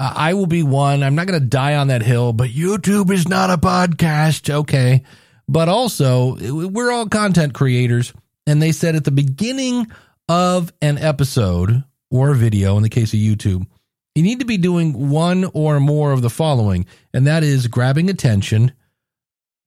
[0.00, 1.02] uh, I will be one.
[1.02, 4.52] I'm not going to die on that hill, but YouTube is not a podcast.
[4.52, 5.04] Okay.
[5.48, 6.36] But also,
[6.68, 8.12] we're all content creators.
[8.46, 9.90] And they said at the beginning
[10.32, 13.66] of an episode or video, in the case of YouTube,
[14.14, 18.08] you need to be doing one or more of the following, and that is grabbing
[18.08, 18.72] attention,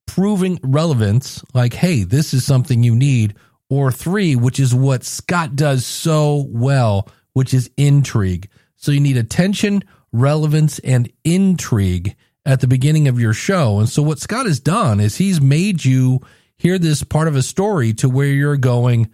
[0.08, 3.36] proving relevance, like, hey, this is something you need,
[3.69, 8.49] or three, which is what Scott does so well, which is intrigue.
[8.75, 13.78] So you need attention, relevance, and intrigue at the beginning of your show.
[13.78, 16.21] And so what Scott has done is he's made you
[16.58, 19.12] hear this part of a story to where you're going,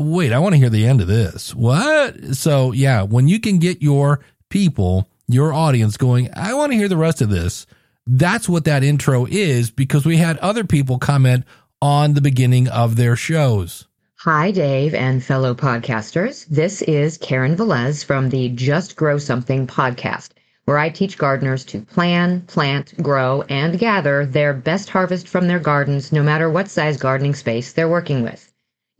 [0.00, 1.54] wait, I want to hear the end of this.
[1.54, 2.34] What?
[2.34, 6.88] So yeah, when you can get your people, your audience going, I want to hear
[6.88, 7.66] the rest of this.
[8.06, 11.44] That's what that intro is because we had other people comment
[11.80, 13.86] on the beginning of their shows.
[14.16, 16.44] Hi, Dave and fellow podcasters.
[16.46, 20.30] This is Karen Velez from the Just Grow Something podcast,
[20.66, 25.58] where I teach gardeners to plan, plant, grow, and gather their best harvest from their
[25.58, 28.49] gardens, no matter what size gardening space they're working with.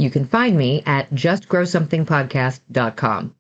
[0.01, 3.35] You can find me at justgrowsomethingpodcast.com.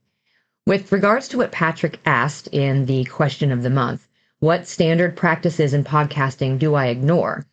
[0.66, 4.06] With regards to what Patrick asked in the question of the month,
[4.40, 7.46] what standard practices in podcasting do I ignore?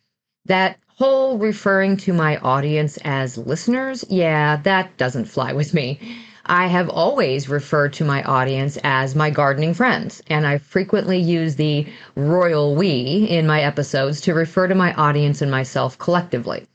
[0.44, 5.98] That whole referring to my audience as listeners, yeah, that doesn't fly with me.
[6.44, 11.56] I have always referred to my audience as my gardening friends, and I frequently use
[11.56, 16.66] the royal we in my episodes to refer to my audience and myself collectively.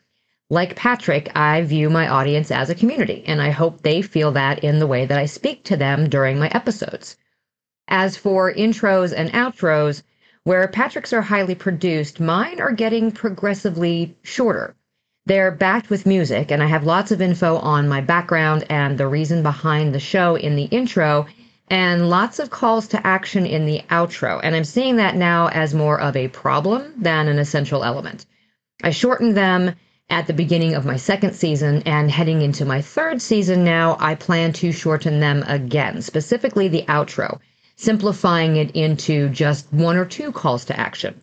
[0.53, 4.63] Like Patrick, I view my audience as a community, and I hope they feel that
[4.63, 7.17] in the way that I speak to them during my episodes.
[7.87, 10.03] As for intros and outros,
[10.43, 14.75] where Patrick's are highly produced, mine are getting progressively shorter.
[15.25, 19.07] They're backed with music, and I have lots of info on my background and the
[19.07, 21.25] reason behind the show in the intro,
[21.67, 24.39] and lots of calls to action in the outro.
[24.43, 28.27] And I'm seeing that now as more of a problem than an essential element.
[28.83, 29.73] I shortened them
[30.09, 34.15] at the beginning of my second season, and heading into my third season now, I
[34.15, 37.39] plan to shorten them again, specifically the outro,
[37.75, 41.21] simplifying it into just one or two calls to action.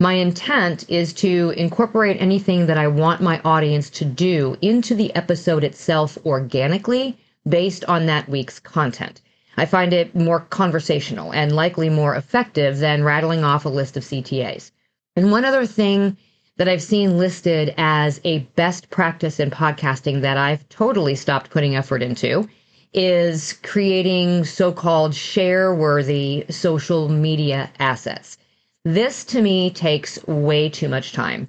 [0.00, 5.12] My intent is to incorporate anything that I want my audience to do into the
[5.16, 9.20] episode itself organically based on that week's content.
[9.56, 14.04] I find it more conversational and likely more effective than rattling off a list of
[14.04, 14.70] CTAs.
[15.16, 16.16] And one other thing
[16.58, 21.76] that I've seen listed as a best practice in podcasting that I've totally stopped putting
[21.76, 22.48] effort into
[22.94, 28.38] is creating so called share worthy social media assets.
[28.84, 31.48] This to me takes way too much time.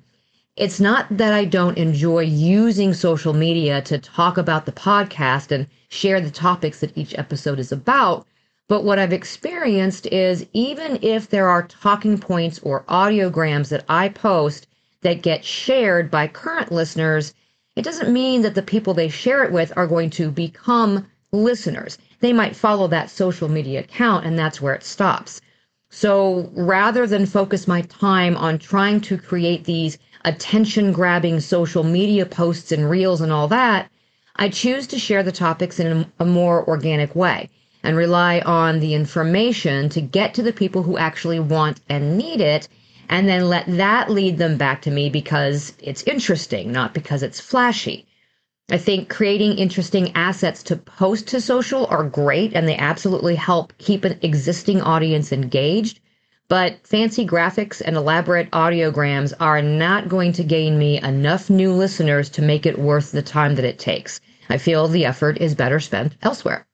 [0.56, 5.67] it's not that I don't enjoy using social media to talk about the podcast and
[5.89, 8.28] share the topics that each episode is about.
[8.67, 14.10] But what I've experienced is even if there are talking points or audiograms that I
[14.10, 14.67] post
[15.02, 17.34] that get shared by current listeners,
[17.76, 21.98] it doesn't mean that the people they share it with are going to become listeners.
[22.20, 25.40] They might follow that social media account and that's where it stops.
[25.90, 32.26] So rather than focus my time on trying to create these attention grabbing social media
[32.26, 33.90] posts and reels and all that,
[34.36, 37.50] I choose to share the topics in a more organic way
[37.84, 42.42] and rely on the information to get to the people who actually want and need
[42.42, 42.68] it
[43.10, 47.39] and then let that lead them back to me because it's interesting, not because it's
[47.39, 48.06] flashy.
[48.72, 53.74] I think creating interesting assets to post to social are great and they absolutely help
[53.80, 56.00] keep an existing audience engaged.
[56.50, 62.30] But fancy graphics and elaborate audiograms are not going to gain me enough new listeners
[62.32, 64.22] to make it worth the time that it takes.
[64.50, 66.67] I feel the effort is better spent elsewhere.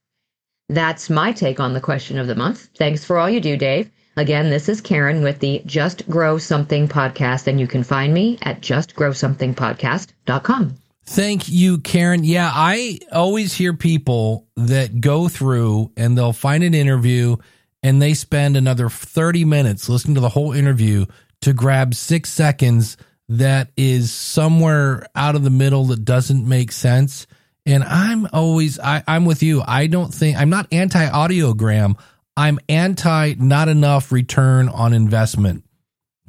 [0.67, 2.69] That's my take on the question of the month.
[2.77, 3.91] Thanks for all you do, Dave.
[4.17, 8.37] Again, this is Karen with the Just Grow Something podcast, and you can find me
[8.43, 10.77] at justgrowsomethingpodcast.com.
[11.07, 12.23] Thank you, Karen.
[12.23, 17.35] Yeah, I always hear people that go through and they'll find an interview
[17.83, 21.05] and they spend another 30 minutes listening to the whole interview
[21.41, 22.97] to grab six seconds
[23.29, 27.27] that is somewhere out of the middle that doesn't make sense.
[27.67, 29.61] And I'm always, I, I'm with you.
[29.67, 31.99] I don't think, I'm not anti audiogram.
[32.37, 35.63] I'm anti not enough return on investment.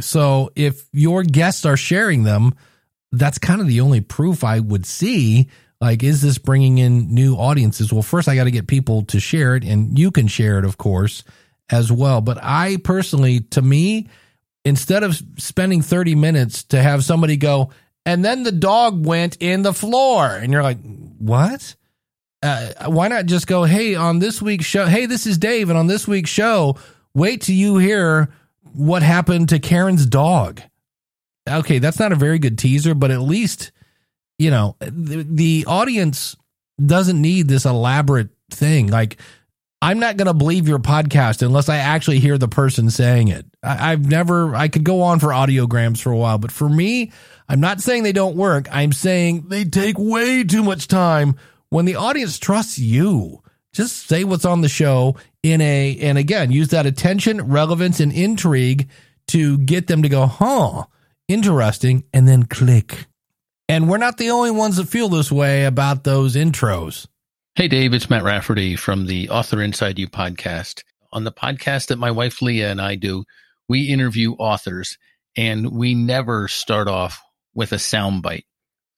[0.01, 2.55] So if your guests are sharing them,
[3.13, 5.49] that's kind of the only proof I would see.
[5.81, 7.93] Like, is this bringing in new audiences?
[7.93, 10.65] Well, first I got to get people to share it, and you can share it,
[10.65, 11.23] of course,
[11.69, 12.21] as well.
[12.21, 14.09] But I personally, to me,
[14.65, 17.71] instead of spending 30 minutes to have somebody go,
[18.07, 20.79] and then the dog went in the floor, and you're like,
[21.19, 21.75] what?
[22.43, 25.79] Uh, why not just go, hey, on this week's show, hey, this is Dave, and
[25.79, 26.77] on this week's show,
[27.15, 28.29] wait till you hear
[28.73, 30.61] what happened to Karen's dog.
[31.49, 33.73] Okay, that's not a very good teaser, but at least,
[34.39, 36.37] you know, the, the audience
[36.85, 38.89] doesn't need this elaborate thing.
[38.89, 39.19] Like,
[39.81, 43.47] I'm not going to believe your podcast unless I actually hear the person saying it.
[43.63, 47.13] I, I've never, I could go on for audiograms for a while, but for me,
[47.49, 48.67] I'm not saying they don't work.
[48.73, 51.37] I'm saying they take way too much time
[51.71, 56.51] when the audience trusts you, just say what's on the show in a, and again,
[56.51, 58.89] use that attention, relevance, and intrigue
[59.29, 60.85] to get them to go, huh,
[61.29, 63.07] interesting, and then click.
[63.69, 67.07] And we're not the only ones that feel this way about those intros.
[67.57, 70.83] Hey, Dave, it's Matt Rafferty from the Author Inside You podcast.
[71.13, 73.25] On the podcast that my wife Leah and I do,
[73.69, 74.99] we interview authors
[75.37, 77.21] and we never start off
[77.55, 78.45] with a soundbite.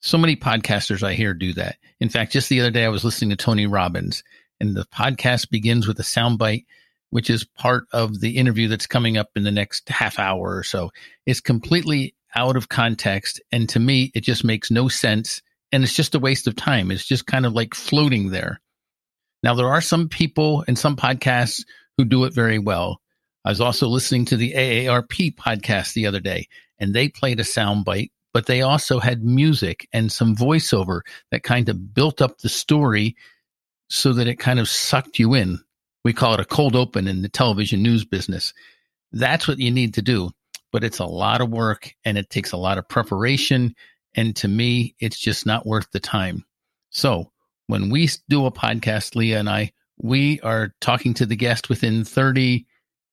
[0.00, 1.76] So many podcasters I hear do that.
[2.00, 4.22] In fact, just the other day, I was listening to Tony Robbins,
[4.60, 6.66] and the podcast begins with a soundbite,
[7.10, 10.62] which is part of the interview that's coming up in the next half hour or
[10.62, 10.90] so.
[11.26, 13.40] It's completely out of context.
[13.50, 15.42] And to me, it just makes no sense.
[15.72, 16.90] And it's just a waste of time.
[16.90, 18.60] It's just kind of like floating there.
[19.42, 21.64] Now, there are some people and some podcasts
[21.96, 23.00] who do it very well.
[23.44, 27.44] I was also listening to the AARP podcast the other day, and they played a
[27.44, 32.48] soundbite but they also had music and some voiceover that kind of built up the
[32.48, 33.16] story
[33.88, 35.58] so that it kind of sucked you in.
[36.04, 38.52] We call it a cold open in the television news business.
[39.12, 40.30] That's what you need to do,
[40.72, 43.74] but it's a lot of work and it takes a lot of preparation.
[44.14, 46.44] And to me, it's just not worth the time.
[46.90, 47.32] So
[47.66, 52.04] when we do a podcast, Leah and I, we are talking to the guest within
[52.04, 52.66] 30,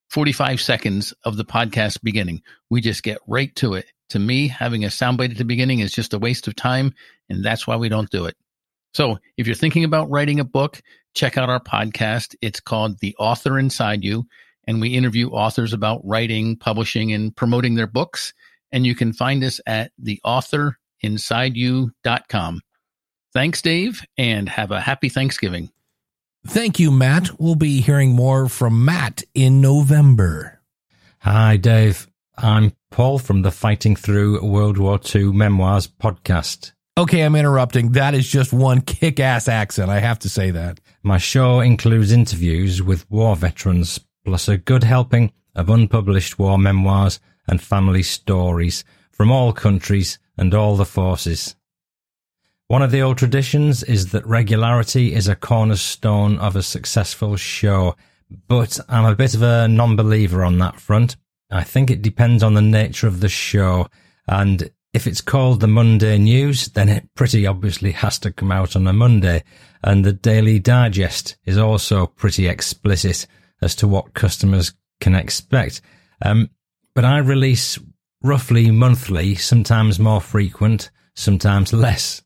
[0.09, 2.41] 45 seconds of the podcast beginning.
[2.69, 5.91] We just get right to it to me, having a soundbite at the beginning is
[5.91, 6.93] just a waste of time,
[7.29, 8.35] and that's why we don't do it.
[8.93, 10.81] So if you're thinking about writing a book,
[11.15, 12.35] check out our podcast.
[12.41, 14.27] It's called The Author Inside You,
[14.67, 18.33] and we interview authors about writing, publishing, and promoting their books.
[18.71, 22.61] And you can find us at theauthorInsideYou.com.
[23.33, 25.69] Thanks, Dave, and have a happy Thanksgiving.
[26.47, 27.39] Thank you, Matt.
[27.39, 30.61] We'll be hearing more from Matt in November.
[31.19, 32.07] Hi, Dave.
[32.37, 36.71] I'm Paul from the Fighting Through World War II Memoirs podcast.
[36.97, 37.91] Okay, I'm interrupting.
[37.91, 39.89] That is just one kick ass accent.
[39.89, 40.79] I have to say that.
[41.03, 47.19] My show includes interviews with war veterans, plus a good helping of unpublished war memoirs
[47.49, 51.57] and family stories from all countries and all the forces.
[52.69, 57.97] One of the old traditions is that regularity is a cornerstone of a successful show,
[58.47, 61.17] but I'm a bit of a non believer on that front.
[61.51, 63.87] I think it depends on the nature of the show.
[64.27, 68.75] And if it's called the Monday News, then it pretty obviously has to come out
[68.75, 69.43] on a Monday.
[69.83, 73.27] And the Daily Digest is also pretty explicit
[73.61, 75.81] as to what customers can expect.
[76.21, 76.49] Um,
[76.93, 77.77] but I release
[78.23, 82.23] roughly monthly, sometimes more frequent, sometimes less.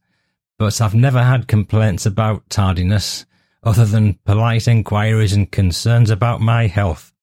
[0.57, 3.25] But I've never had complaints about tardiness
[3.63, 7.13] other than polite inquiries and concerns about my health.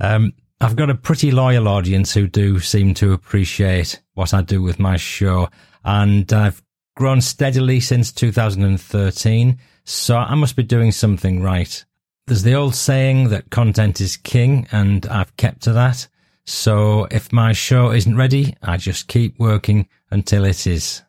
[0.00, 4.60] Um, I've got a pretty loyal audience who do seem to appreciate what I do
[4.60, 5.50] with my show,
[5.84, 6.64] and I've
[6.96, 11.84] grown steadily since 2013, so I must be doing something right.
[12.26, 16.08] There's the old saying that content is king, and I've kept to that.
[16.44, 21.02] So if my show isn't ready, I just keep working until it is.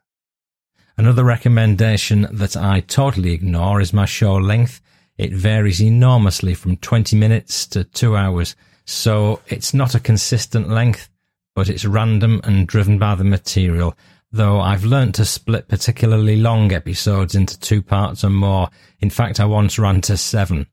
[0.96, 4.80] Another recommendation that I totally ignore is my show length.
[5.18, 8.56] It varies enormously from 20 minutes to two hours.
[8.90, 11.10] So it's not a consistent length,
[11.54, 13.96] but it's random and driven by the material.
[14.32, 18.72] Though I've learnt to split particularly long episodes into two parts or more.
[19.00, 20.66] In fact, I once ran to seven.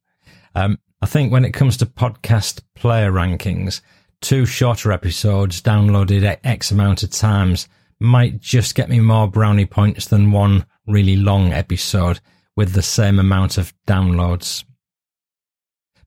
[0.55, 3.83] Um, I think when it comes to podcast player rankings,
[4.23, 7.69] two shorter episodes downloaded X amount of times
[8.01, 12.21] might just get me more brownie points than one really long episode
[12.57, 14.64] with the same amount of downloads.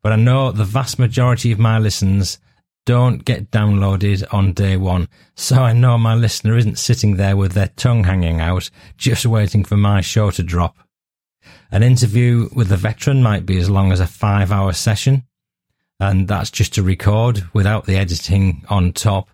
[0.02, 2.40] But I know the vast majority of my listens
[2.86, 7.52] don't get downloaded on day one, so I know my listener isn't sitting there with
[7.52, 10.78] their tongue hanging out, just waiting for my show to drop.
[11.72, 15.24] An interview with a veteran might be as long as a five hour session,
[16.00, 19.30] and that's just to record without the editing on top.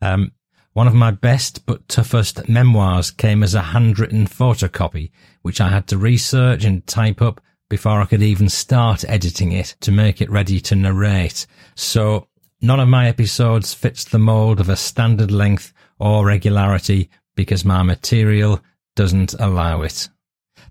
[0.00, 0.32] Um,
[0.74, 5.10] one of my best but toughest memoirs came as a handwritten photocopy,
[5.42, 7.40] which I had to research and type up
[7.72, 11.46] before I could even start editing it to make it ready to narrate.
[11.74, 12.28] So
[12.60, 17.82] none of my episodes fits the mold of a standard length or regularity because my
[17.82, 18.60] material
[18.94, 20.10] doesn't allow it.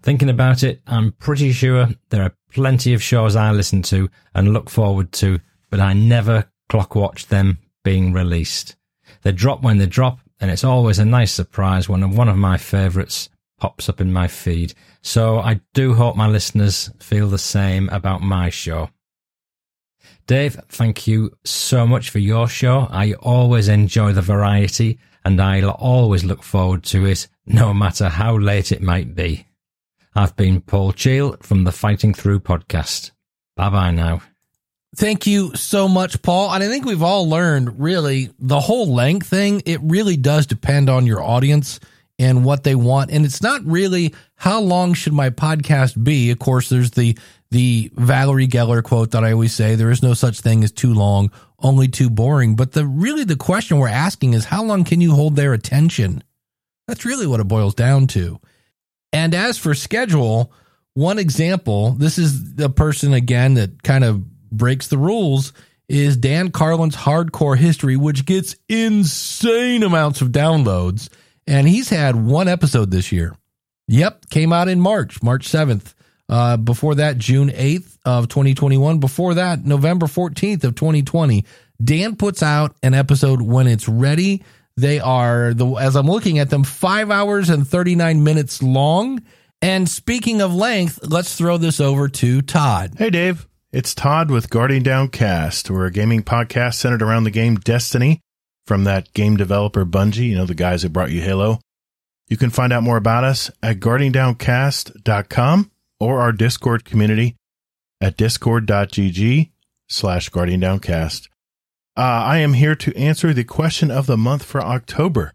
[0.04, 4.54] Thinking about it, I'm pretty sure there are plenty of shows I listen to and
[4.54, 5.40] look forward to,
[5.72, 8.76] but I never clock watch them being released.
[9.24, 12.58] They drop when they drop, and it's always a nice surprise when one of my
[12.58, 13.28] favourites
[13.62, 14.74] pops up in my feed.
[15.04, 18.90] So I do hope my listeners feel the same about my show.
[20.26, 22.88] Dave, thank you so much for your show.
[22.90, 28.36] I always enjoy the variety and I'll always look forward to it, no matter how
[28.36, 29.46] late it might be.
[30.16, 33.12] I've been Paul Cheall from the Fighting Through podcast.
[33.56, 34.24] Bye bye now.
[34.96, 36.52] Thank you so much, Paul.
[36.52, 39.62] And I think we've all learned really the whole length thing.
[39.66, 41.80] It really does depend on your audience
[42.22, 43.10] and what they want.
[43.10, 46.30] And it's not really how long should my podcast be?
[46.30, 47.18] Of course, there's the,
[47.50, 50.94] the Valerie Geller quote that I always say, there is no such thing as too
[50.94, 52.56] long, only too boring.
[52.56, 56.24] But the really the question we're asking is how long can you hold their attention?
[56.88, 58.40] That's really what it boils down to.
[59.12, 60.54] And as for schedule,
[60.94, 65.54] one example, this is the person again that kind of breaks the rules
[65.90, 71.10] is Dan Carlin's Hardcore History, which gets insane amounts of downloads.
[71.48, 73.36] And he's had one episode this year.
[73.88, 75.94] Yep, came out in March, March 7th.
[76.30, 79.00] Uh, before that, June 8th of 2021.
[79.00, 81.44] Before that, November 14th of 2020.
[81.84, 84.44] Dan puts out an episode when it's ready.
[84.78, 89.22] They are, the as I'm looking at them, five hours and 39 minutes long.
[89.62, 92.94] And speaking of length, let's throw this over to Todd.
[92.98, 93.48] Hey, Dave.
[93.74, 95.70] It's Todd with Guarding Down Cast.
[95.70, 98.22] We're a gaming podcast centered around the game Destiny
[98.66, 101.60] from that game developer Bungie, you know, the guys who brought you Halo.
[102.28, 107.36] You can find out more about us at guardingdowncast.com or our Discord community
[108.00, 109.52] at discord.gg
[109.90, 111.28] slash guardingdowncast.
[111.98, 115.34] Uh, I am here to answer the question of the month for October.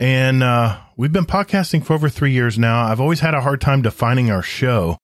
[0.00, 2.84] And uh, we've been podcasting for over three years now.
[2.84, 4.98] I've always had a hard time defining our show.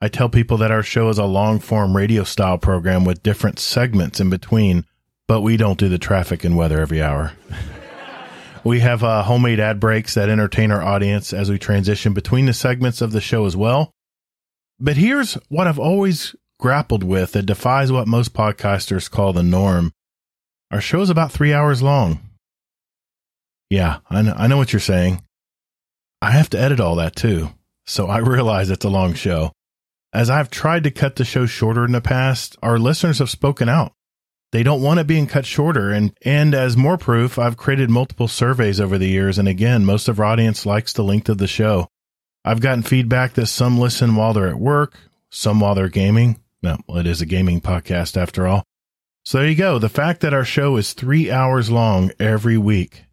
[0.00, 3.58] I tell people that our show is a long form radio style program with different
[3.58, 4.84] segments in between,
[5.26, 7.32] but we don't do the traffic and weather every hour.
[8.64, 12.52] we have uh, homemade ad breaks that entertain our audience as we transition between the
[12.52, 13.90] segments of the show as well.
[14.78, 19.92] But here's what I've always grappled with that defies what most podcasters call the norm.
[20.70, 22.20] Our show is about three hours long.
[23.70, 25.22] Yeah, I know, I know what you're saying.
[26.20, 27.50] I have to edit all that too,
[27.86, 29.52] so I realize it's a long show.
[30.12, 33.68] As I've tried to cut the show shorter in the past, our listeners have spoken
[33.68, 33.92] out.
[34.54, 35.90] They don't want it being cut shorter.
[35.90, 39.36] And, and as more proof, I've created multiple surveys over the years.
[39.36, 41.88] And again, most of our audience likes the length of the show.
[42.44, 44.96] I've gotten feedback that some listen while they're at work,
[45.28, 46.38] some while they're gaming.
[46.62, 48.62] No, well, it is a gaming podcast after all.
[49.24, 49.80] So there you go.
[49.80, 53.06] The fact that our show is three hours long every week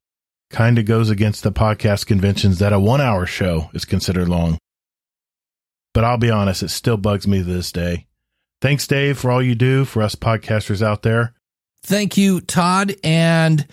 [0.51, 4.59] kind of goes against the podcast conventions that a one hour show is considered long.
[5.95, 8.05] But I'll be honest, it still bugs me to this day.
[8.61, 11.33] Thanks, Dave, for all you do for us podcasters out there.
[11.83, 12.93] Thank you, Todd.
[13.03, 13.67] And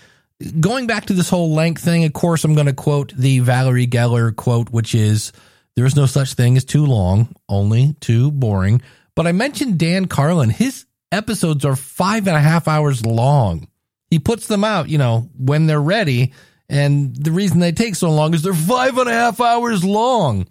[0.59, 3.85] going back to this whole length thing, of course, I'm going to quote the Valerie
[3.85, 5.31] Geller quote, which is
[5.75, 8.81] there is no such thing as too long, only too boring.
[9.15, 10.49] But I mentioned Dan Carlin.
[10.49, 13.67] His episodes are five and a half hours long.
[14.09, 16.33] He puts them out, you know, when they're ready.
[16.67, 20.47] And the reason they take so long is they're five and a half hours long.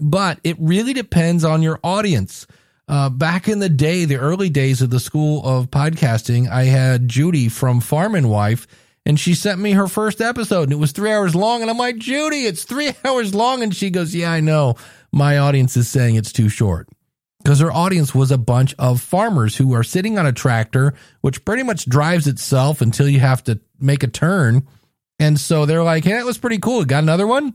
[0.00, 2.46] But it really depends on your audience.
[2.88, 7.08] Uh, back in the day, the early days of the school of podcasting, I had
[7.08, 8.66] Judy from Farm and Wife,
[9.06, 11.62] and she sent me her first episode, and it was three hours long.
[11.62, 13.62] And I'm like, Judy, it's three hours long.
[13.62, 14.76] And she goes, Yeah, I know.
[15.12, 16.88] My audience is saying it's too short.
[17.42, 21.44] Because her audience was a bunch of farmers who are sitting on a tractor, which
[21.44, 24.66] pretty much drives itself until you have to make a turn.
[25.18, 26.84] And so they're like, Hey, that was pretty cool.
[26.84, 27.54] Got another one?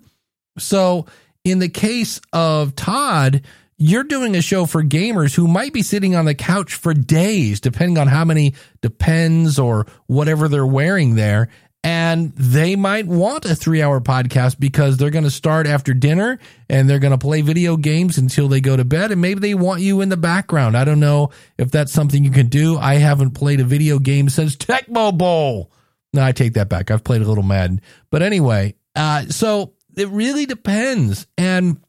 [0.57, 1.05] So
[1.45, 3.43] in the case of Todd,
[3.77, 7.59] you're doing a show for gamers who might be sitting on the couch for days,
[7.59, 11.49] depending on how many depends or whatever they're wearing there.
[11.83, 16.39] And they might want a three hour podcast because they're going to start after dinner
[16.69, 19.11] and they're going to play video games until they go to bed.
[19.11, 20.75] And maybe they want you in the background.
[20.75, 22.77] I don't know if that's something you can do.
[22.77, 25.71] I haven't played a video game since Tecmo Bowl.
[26.13, 26.89] No, I take that back.
[26.89, 27.79] I've played a little Madden.
[28.09, 31.27] But anyway, uh, so it really depends.
[31.37, 31.79] And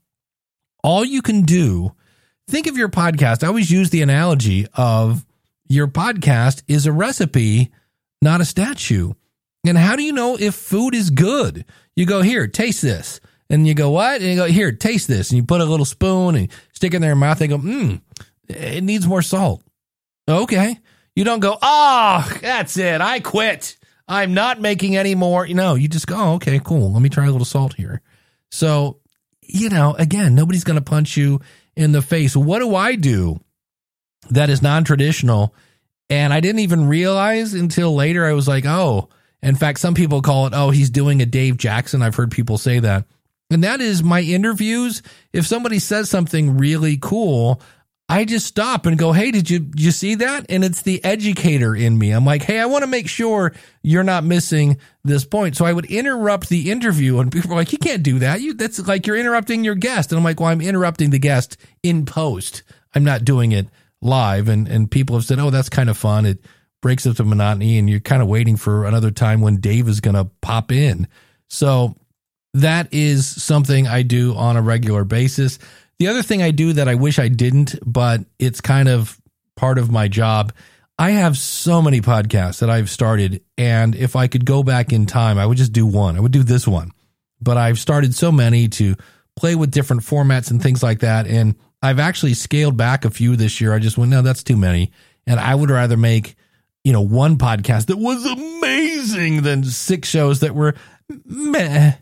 [0.83, 1.91] all you can do,
[2.47, 3.43] think of your podcast.
[3.43, 5.25] I always use the analogy of
[5.67, 7.71] your podcast is a recipe,
[8.21, 9.13] not a statue.
[9.65, 11.65] And how do you know if food is good?
[11.95, 13.19] You go, here, taste this.
[13.49, 14.21] And you go, what?
[14.21, 15.31] And you go, here, taste this.
[15.31, 17.39] And you put a little spoon and stick it in their mouth.
[17.39, 18.01] They go, mmm,
[18.47, 19.63] it needs more salt.
[20.27, 20.77] Okay.
[21.15, 23.01] You don't go, ah, oh, that's it.
[23.01, 23.77] I quit.
[24.07, 25.45] I'm not making any more.
[25.45, 26.93] You know, you just go, oh, okay, cool.
[26.93, 28.01] Let me try a little salt here.
[28.51, 28.99] So,
[29.49, 31.41] you know, again, nobody's going to punch you
[31.75, 32.35] in the face.
[32.35, 33.39] What do I do
[34.29, 35.53] that is non traditional?
[36.09, 38.25] And I didn't even realize until later.
[38.25, 39.09] I was like, oh,
[39.41, 42.01] in fact, some people call it, oh, he's doing a Dave Jackson.
[42.01, 43.05] I've heard people say that.
[43.51, 45.01] And that is my interviews.
[45.33, 47.61] If somebody says something really cool,
[48.11, 51.03] I just stop and go, "Hey, did you did you see that?" And it's the
[51.05, 52.09] educator in me.
[52.09, 53.53] I'm like, "Hey, I want to make sure
[53.83, 57.71] you're not missing this point." So I would interrupt the interview, and people are like,
[57.71, 58.41] "You can't do that.
[58.41, 61.55] You that's like you're interrupting your guest." And I'm like, "Well, I'm interrupting the guest
[61.83, 62.63] in post.
[62.95, 63.67] I'm not doing it
[64.01, 66.25] live." And and people have said, "Oh, that's kind of fun.
[66.25, 66.43] It
[66.81, 70.01] breaks up the monotony, and you're kind of waiting for another time when Dave is
[70.01, 71.07] going to pop in."
[71.47, 71.95] So
[72.55, 75.59] that is something I do on a regular basis.
[75.99, 79.19] The other thing I do that I wish I didn't, but it's kind of
[79.55, 80.53] part of my job.
[80.97, 85.05] I have so many podcasts that I've started, and if I could go back in
[85.05, 86.17] time, I would just do one.
[86.17, 86.91] I would do this one.
[87.41, 88.95] But I've started so many to
[89.35, 91.27] play with different formats and things like that.
[91.27, 93.73] And I've actually scaled back a few this year.
[93.73, 94.91] I just went, no, that's too many.
[95.25, 96.35] And I would rather make,
[96.83, 100.75] you know, one podcast that was amazing than six shows that were
[101.25, 101.93] meh.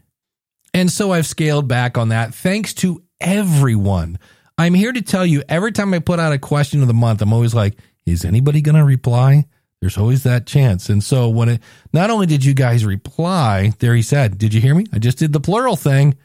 [0.74, 4.20] And so I've scaled back on that thanks to everyone.
[4.58, 7.22] I'm here to tell you every time I put out a question of the month,
[7.22, 9.46] I'm always like, is anybody going to reply?
[9.82, 10.90] There's always that chance.
[10.90, 11.62] And so when it,
[11.94, 14.86] not only did you guys reply, there he said, did you hear me?
[14.92, 16.18] I just did the plural thing.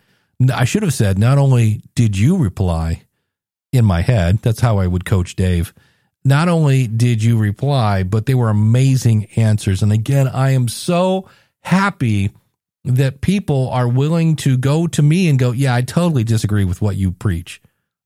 [0.52, 3.02] I should have said, not only did you reply
[3.72, 5.74] in my head, that's how I would coach Dave.
[6.24, 9.82] Not only did you reply, but they were amazing answers.
[9.82, 11.28] And again, I am so
[11.60, 12.30] happy
[12.84, 16.82] that people are willing to go to me and go, yeah, I totally disagree with
[16.82, 17.60] what you preach.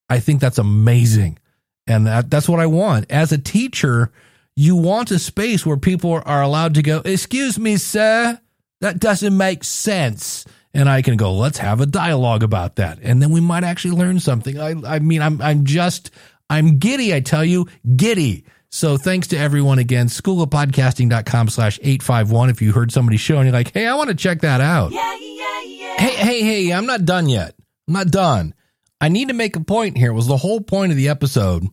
[0.09, 1.39] I think that's amazing.
[1.87, 3.11] And that, that's what I want.
[3.11, 4.13] As a teacher,
[4.55, 8.39] you want a space where people are allowed to go, excuse me, sir,
[8.81, 10.45] that doesn't make sense.
[10.75, 12.99] And I can go, let's have a dialogue about that.
[13.03, 14.59] And then we might actually learn something.
[14.59, 16.11] I, I mean, I'm, I'm just,
[16.51, 17.15] I'm giddy.
[17.15, 17.67] I tell you,
[17.97, 18.45] giddy.
[18.71, 20.09] So thanks to everyone again.
[20.09, 22.51] Schoolofpodcasting.com slash 851.
[22.51, 24.93] If you heard somebody show and you're like, hey, I want to check that out.
[24.93, 25.95] Yeah, yeah, yeah.
[25.99, 27.55] Hey, hey, hey, I'm not done yet.
[27.89, 28.55] I'm not done.
[29.01, 30.11] I need to make a point here.
[30.11, 31.67] It was the whole point of the episode.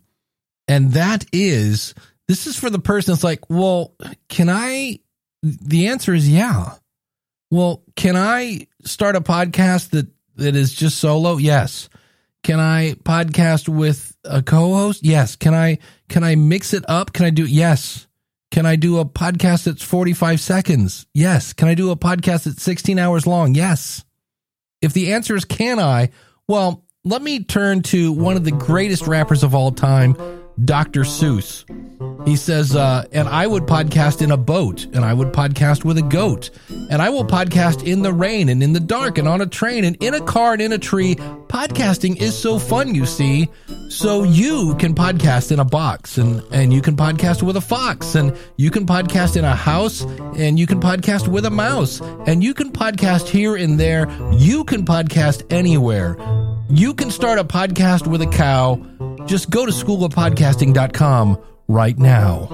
[0.68, 1.94] And that is
[2.28, 3.96] this is for the person that's like, well,
[4.30, 5.00] can I?
[5.42, 6.76] The answer is yeah.
[7.52, 11.38] Well, can I start a podcast that, that is just solo?
[11.38, 11.90] Yes.
[12.44, 15.04] Can I podcast with a co-host?
[15.04, 15.36] Yes.
[15.36, 15.80] Can I
[16.10, 17.14] can I mix it up?
[17.14, 18.08] Can I do yes?
[18.52, 21.08] Can I do a podcast that's 45 seconds?
[21.14, 21.54] Yes.
[21.54, 23.56] Can I do a podcast that's 16 hours long?
[23.56, 24.04] Yes.
[24.82, 26.10] If the answer is can I,
[26.48, 30.16] well, let me turn to one of the greatest rappers of all time,
[30.64, 31.02] Dr.
[31.02, 31.66] Seuss.
[32.28, 35.98] He says, uh, and I would podcast in a boat, and I would podcast with
[35.98, 36.52] a goat,
[36.90, 39.84] and I will podcast in the rain and in the dark and on a train
[39.84, 41.16] and in a car and in a tree.
[41.16, 43.50] Podcasting is so fun, you see.
[43.90, 48.16] So you can podcast in a box, and, and you can podcast with a fox,
[48.16, 50.02] and you can podcast in a house,
[50.38, 54.10] and you can podcast with a mouse, and you can podcast here and there.
[54.34, 56.18] You can podcast anywhere.
[56.70, 58.82] You can start a podcast with a cow.
[59.26, 62.50] Just go to schoolofpodcasting.com right now.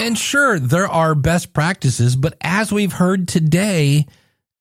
[0.00, 4.06] And sure, there are best practices, but as we've heard today,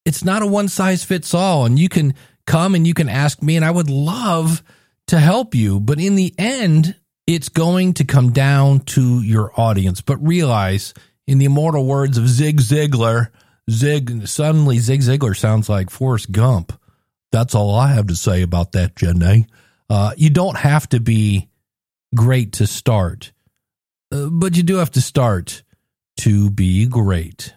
[0.05, 1.65] it's not a one size fits all.
[1.65, 2.13] And you can
[2.45, 4.63] come and you can ask me, and I would love
[5.07, 5.79] to help you.
[5.79, 10.01] But in the end, it's going to come down to your audience.
[10.01, 10.93] But realize,
[11.27, 13.29] in the immortal words of Zig Ziglar,
[13.69, 16.79] Zig, suddenly Zig Ziglar sounds like Forrest Gump.
[17.33, 19.47] That's all I have to say about that, Jenny.
[19.89, 21.49] Uh, you don't have to be
[22.13, 23.33] great to start,
[24.11, 25.63] uh, but you do have to start
[26.17, 27.55] to be great.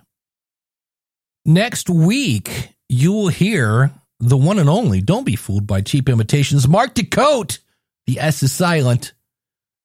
[1.45, 6.67] Next week, you will hear the one and only, don't be fooled by cheap imitations,
[6.67, 7.59] Mark Des Cotes.
[8.07, 9.13] The S is silent.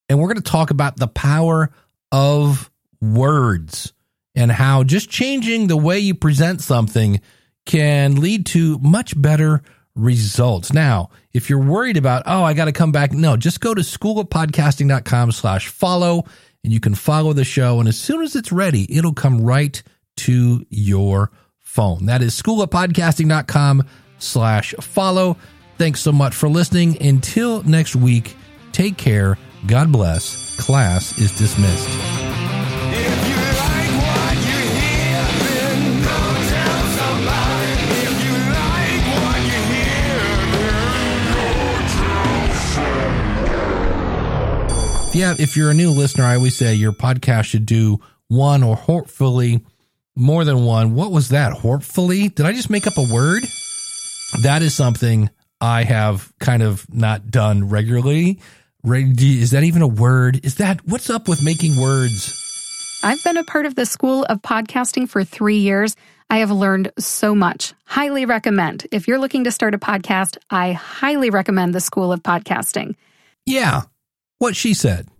[0.08, 1.70] And we're going to talk about the power
[2.14, 2.72] of
[3.02, 3.92] words
[4.36, 7.20] and how just changing the way you present something
[7.66, 9.62] can lead to much better
[9.96, 10.74] results.
[10.74, 13.82] Now, if you're worried about, oh, I got to come back, no, just go to
[13.82, 16.26] schoolofpodcasting.com slash follow
[16.64, 17.80] and you can follow the show.
[17.80, 19.82] And as soon as it's ready, it'll come right
[20.18, 22.06] to your phone.
[22.06, 23.88] That is schoolofpodcasting.com
[24.20, 25.38] slash follow.
[25.78, 27.02] Thanks so much for listening.
[27.02, 28.36] Until next week,
[28.72, 29.38] take care.
[29.66, 30.58] God bless.
[30.58, 33.31] Class is dismissed.
[45.14, 48.76] Yeah, if you're a new listener, I always say your podcast should do one or
[48.76, 49.66] hopefully
[50.16, 50.96] more than one.
[50.96, 51.54] What was that?
[51.54, 52.30] Hopefully?
[52.30, 53.44] Did I just make up a word?
[54.42, 58.40] That is something I have kind of not done regularly.
[58.84, 60.46] Is that even a word?
[60.46, 63.00] Is that what's up with making words?
[63.04, 65.96] I've been a part of the School of Podcasting for three years.
[66.30, 67.74] I have learned so much.
[67.86, 68.88] Highly recommend.
[68.92, 72.96] If you're looking to start a podcast, I highly recommend the School of Podcasting.
[73.46, 73.82] Yeah,
[74.42, 75.11] what she said.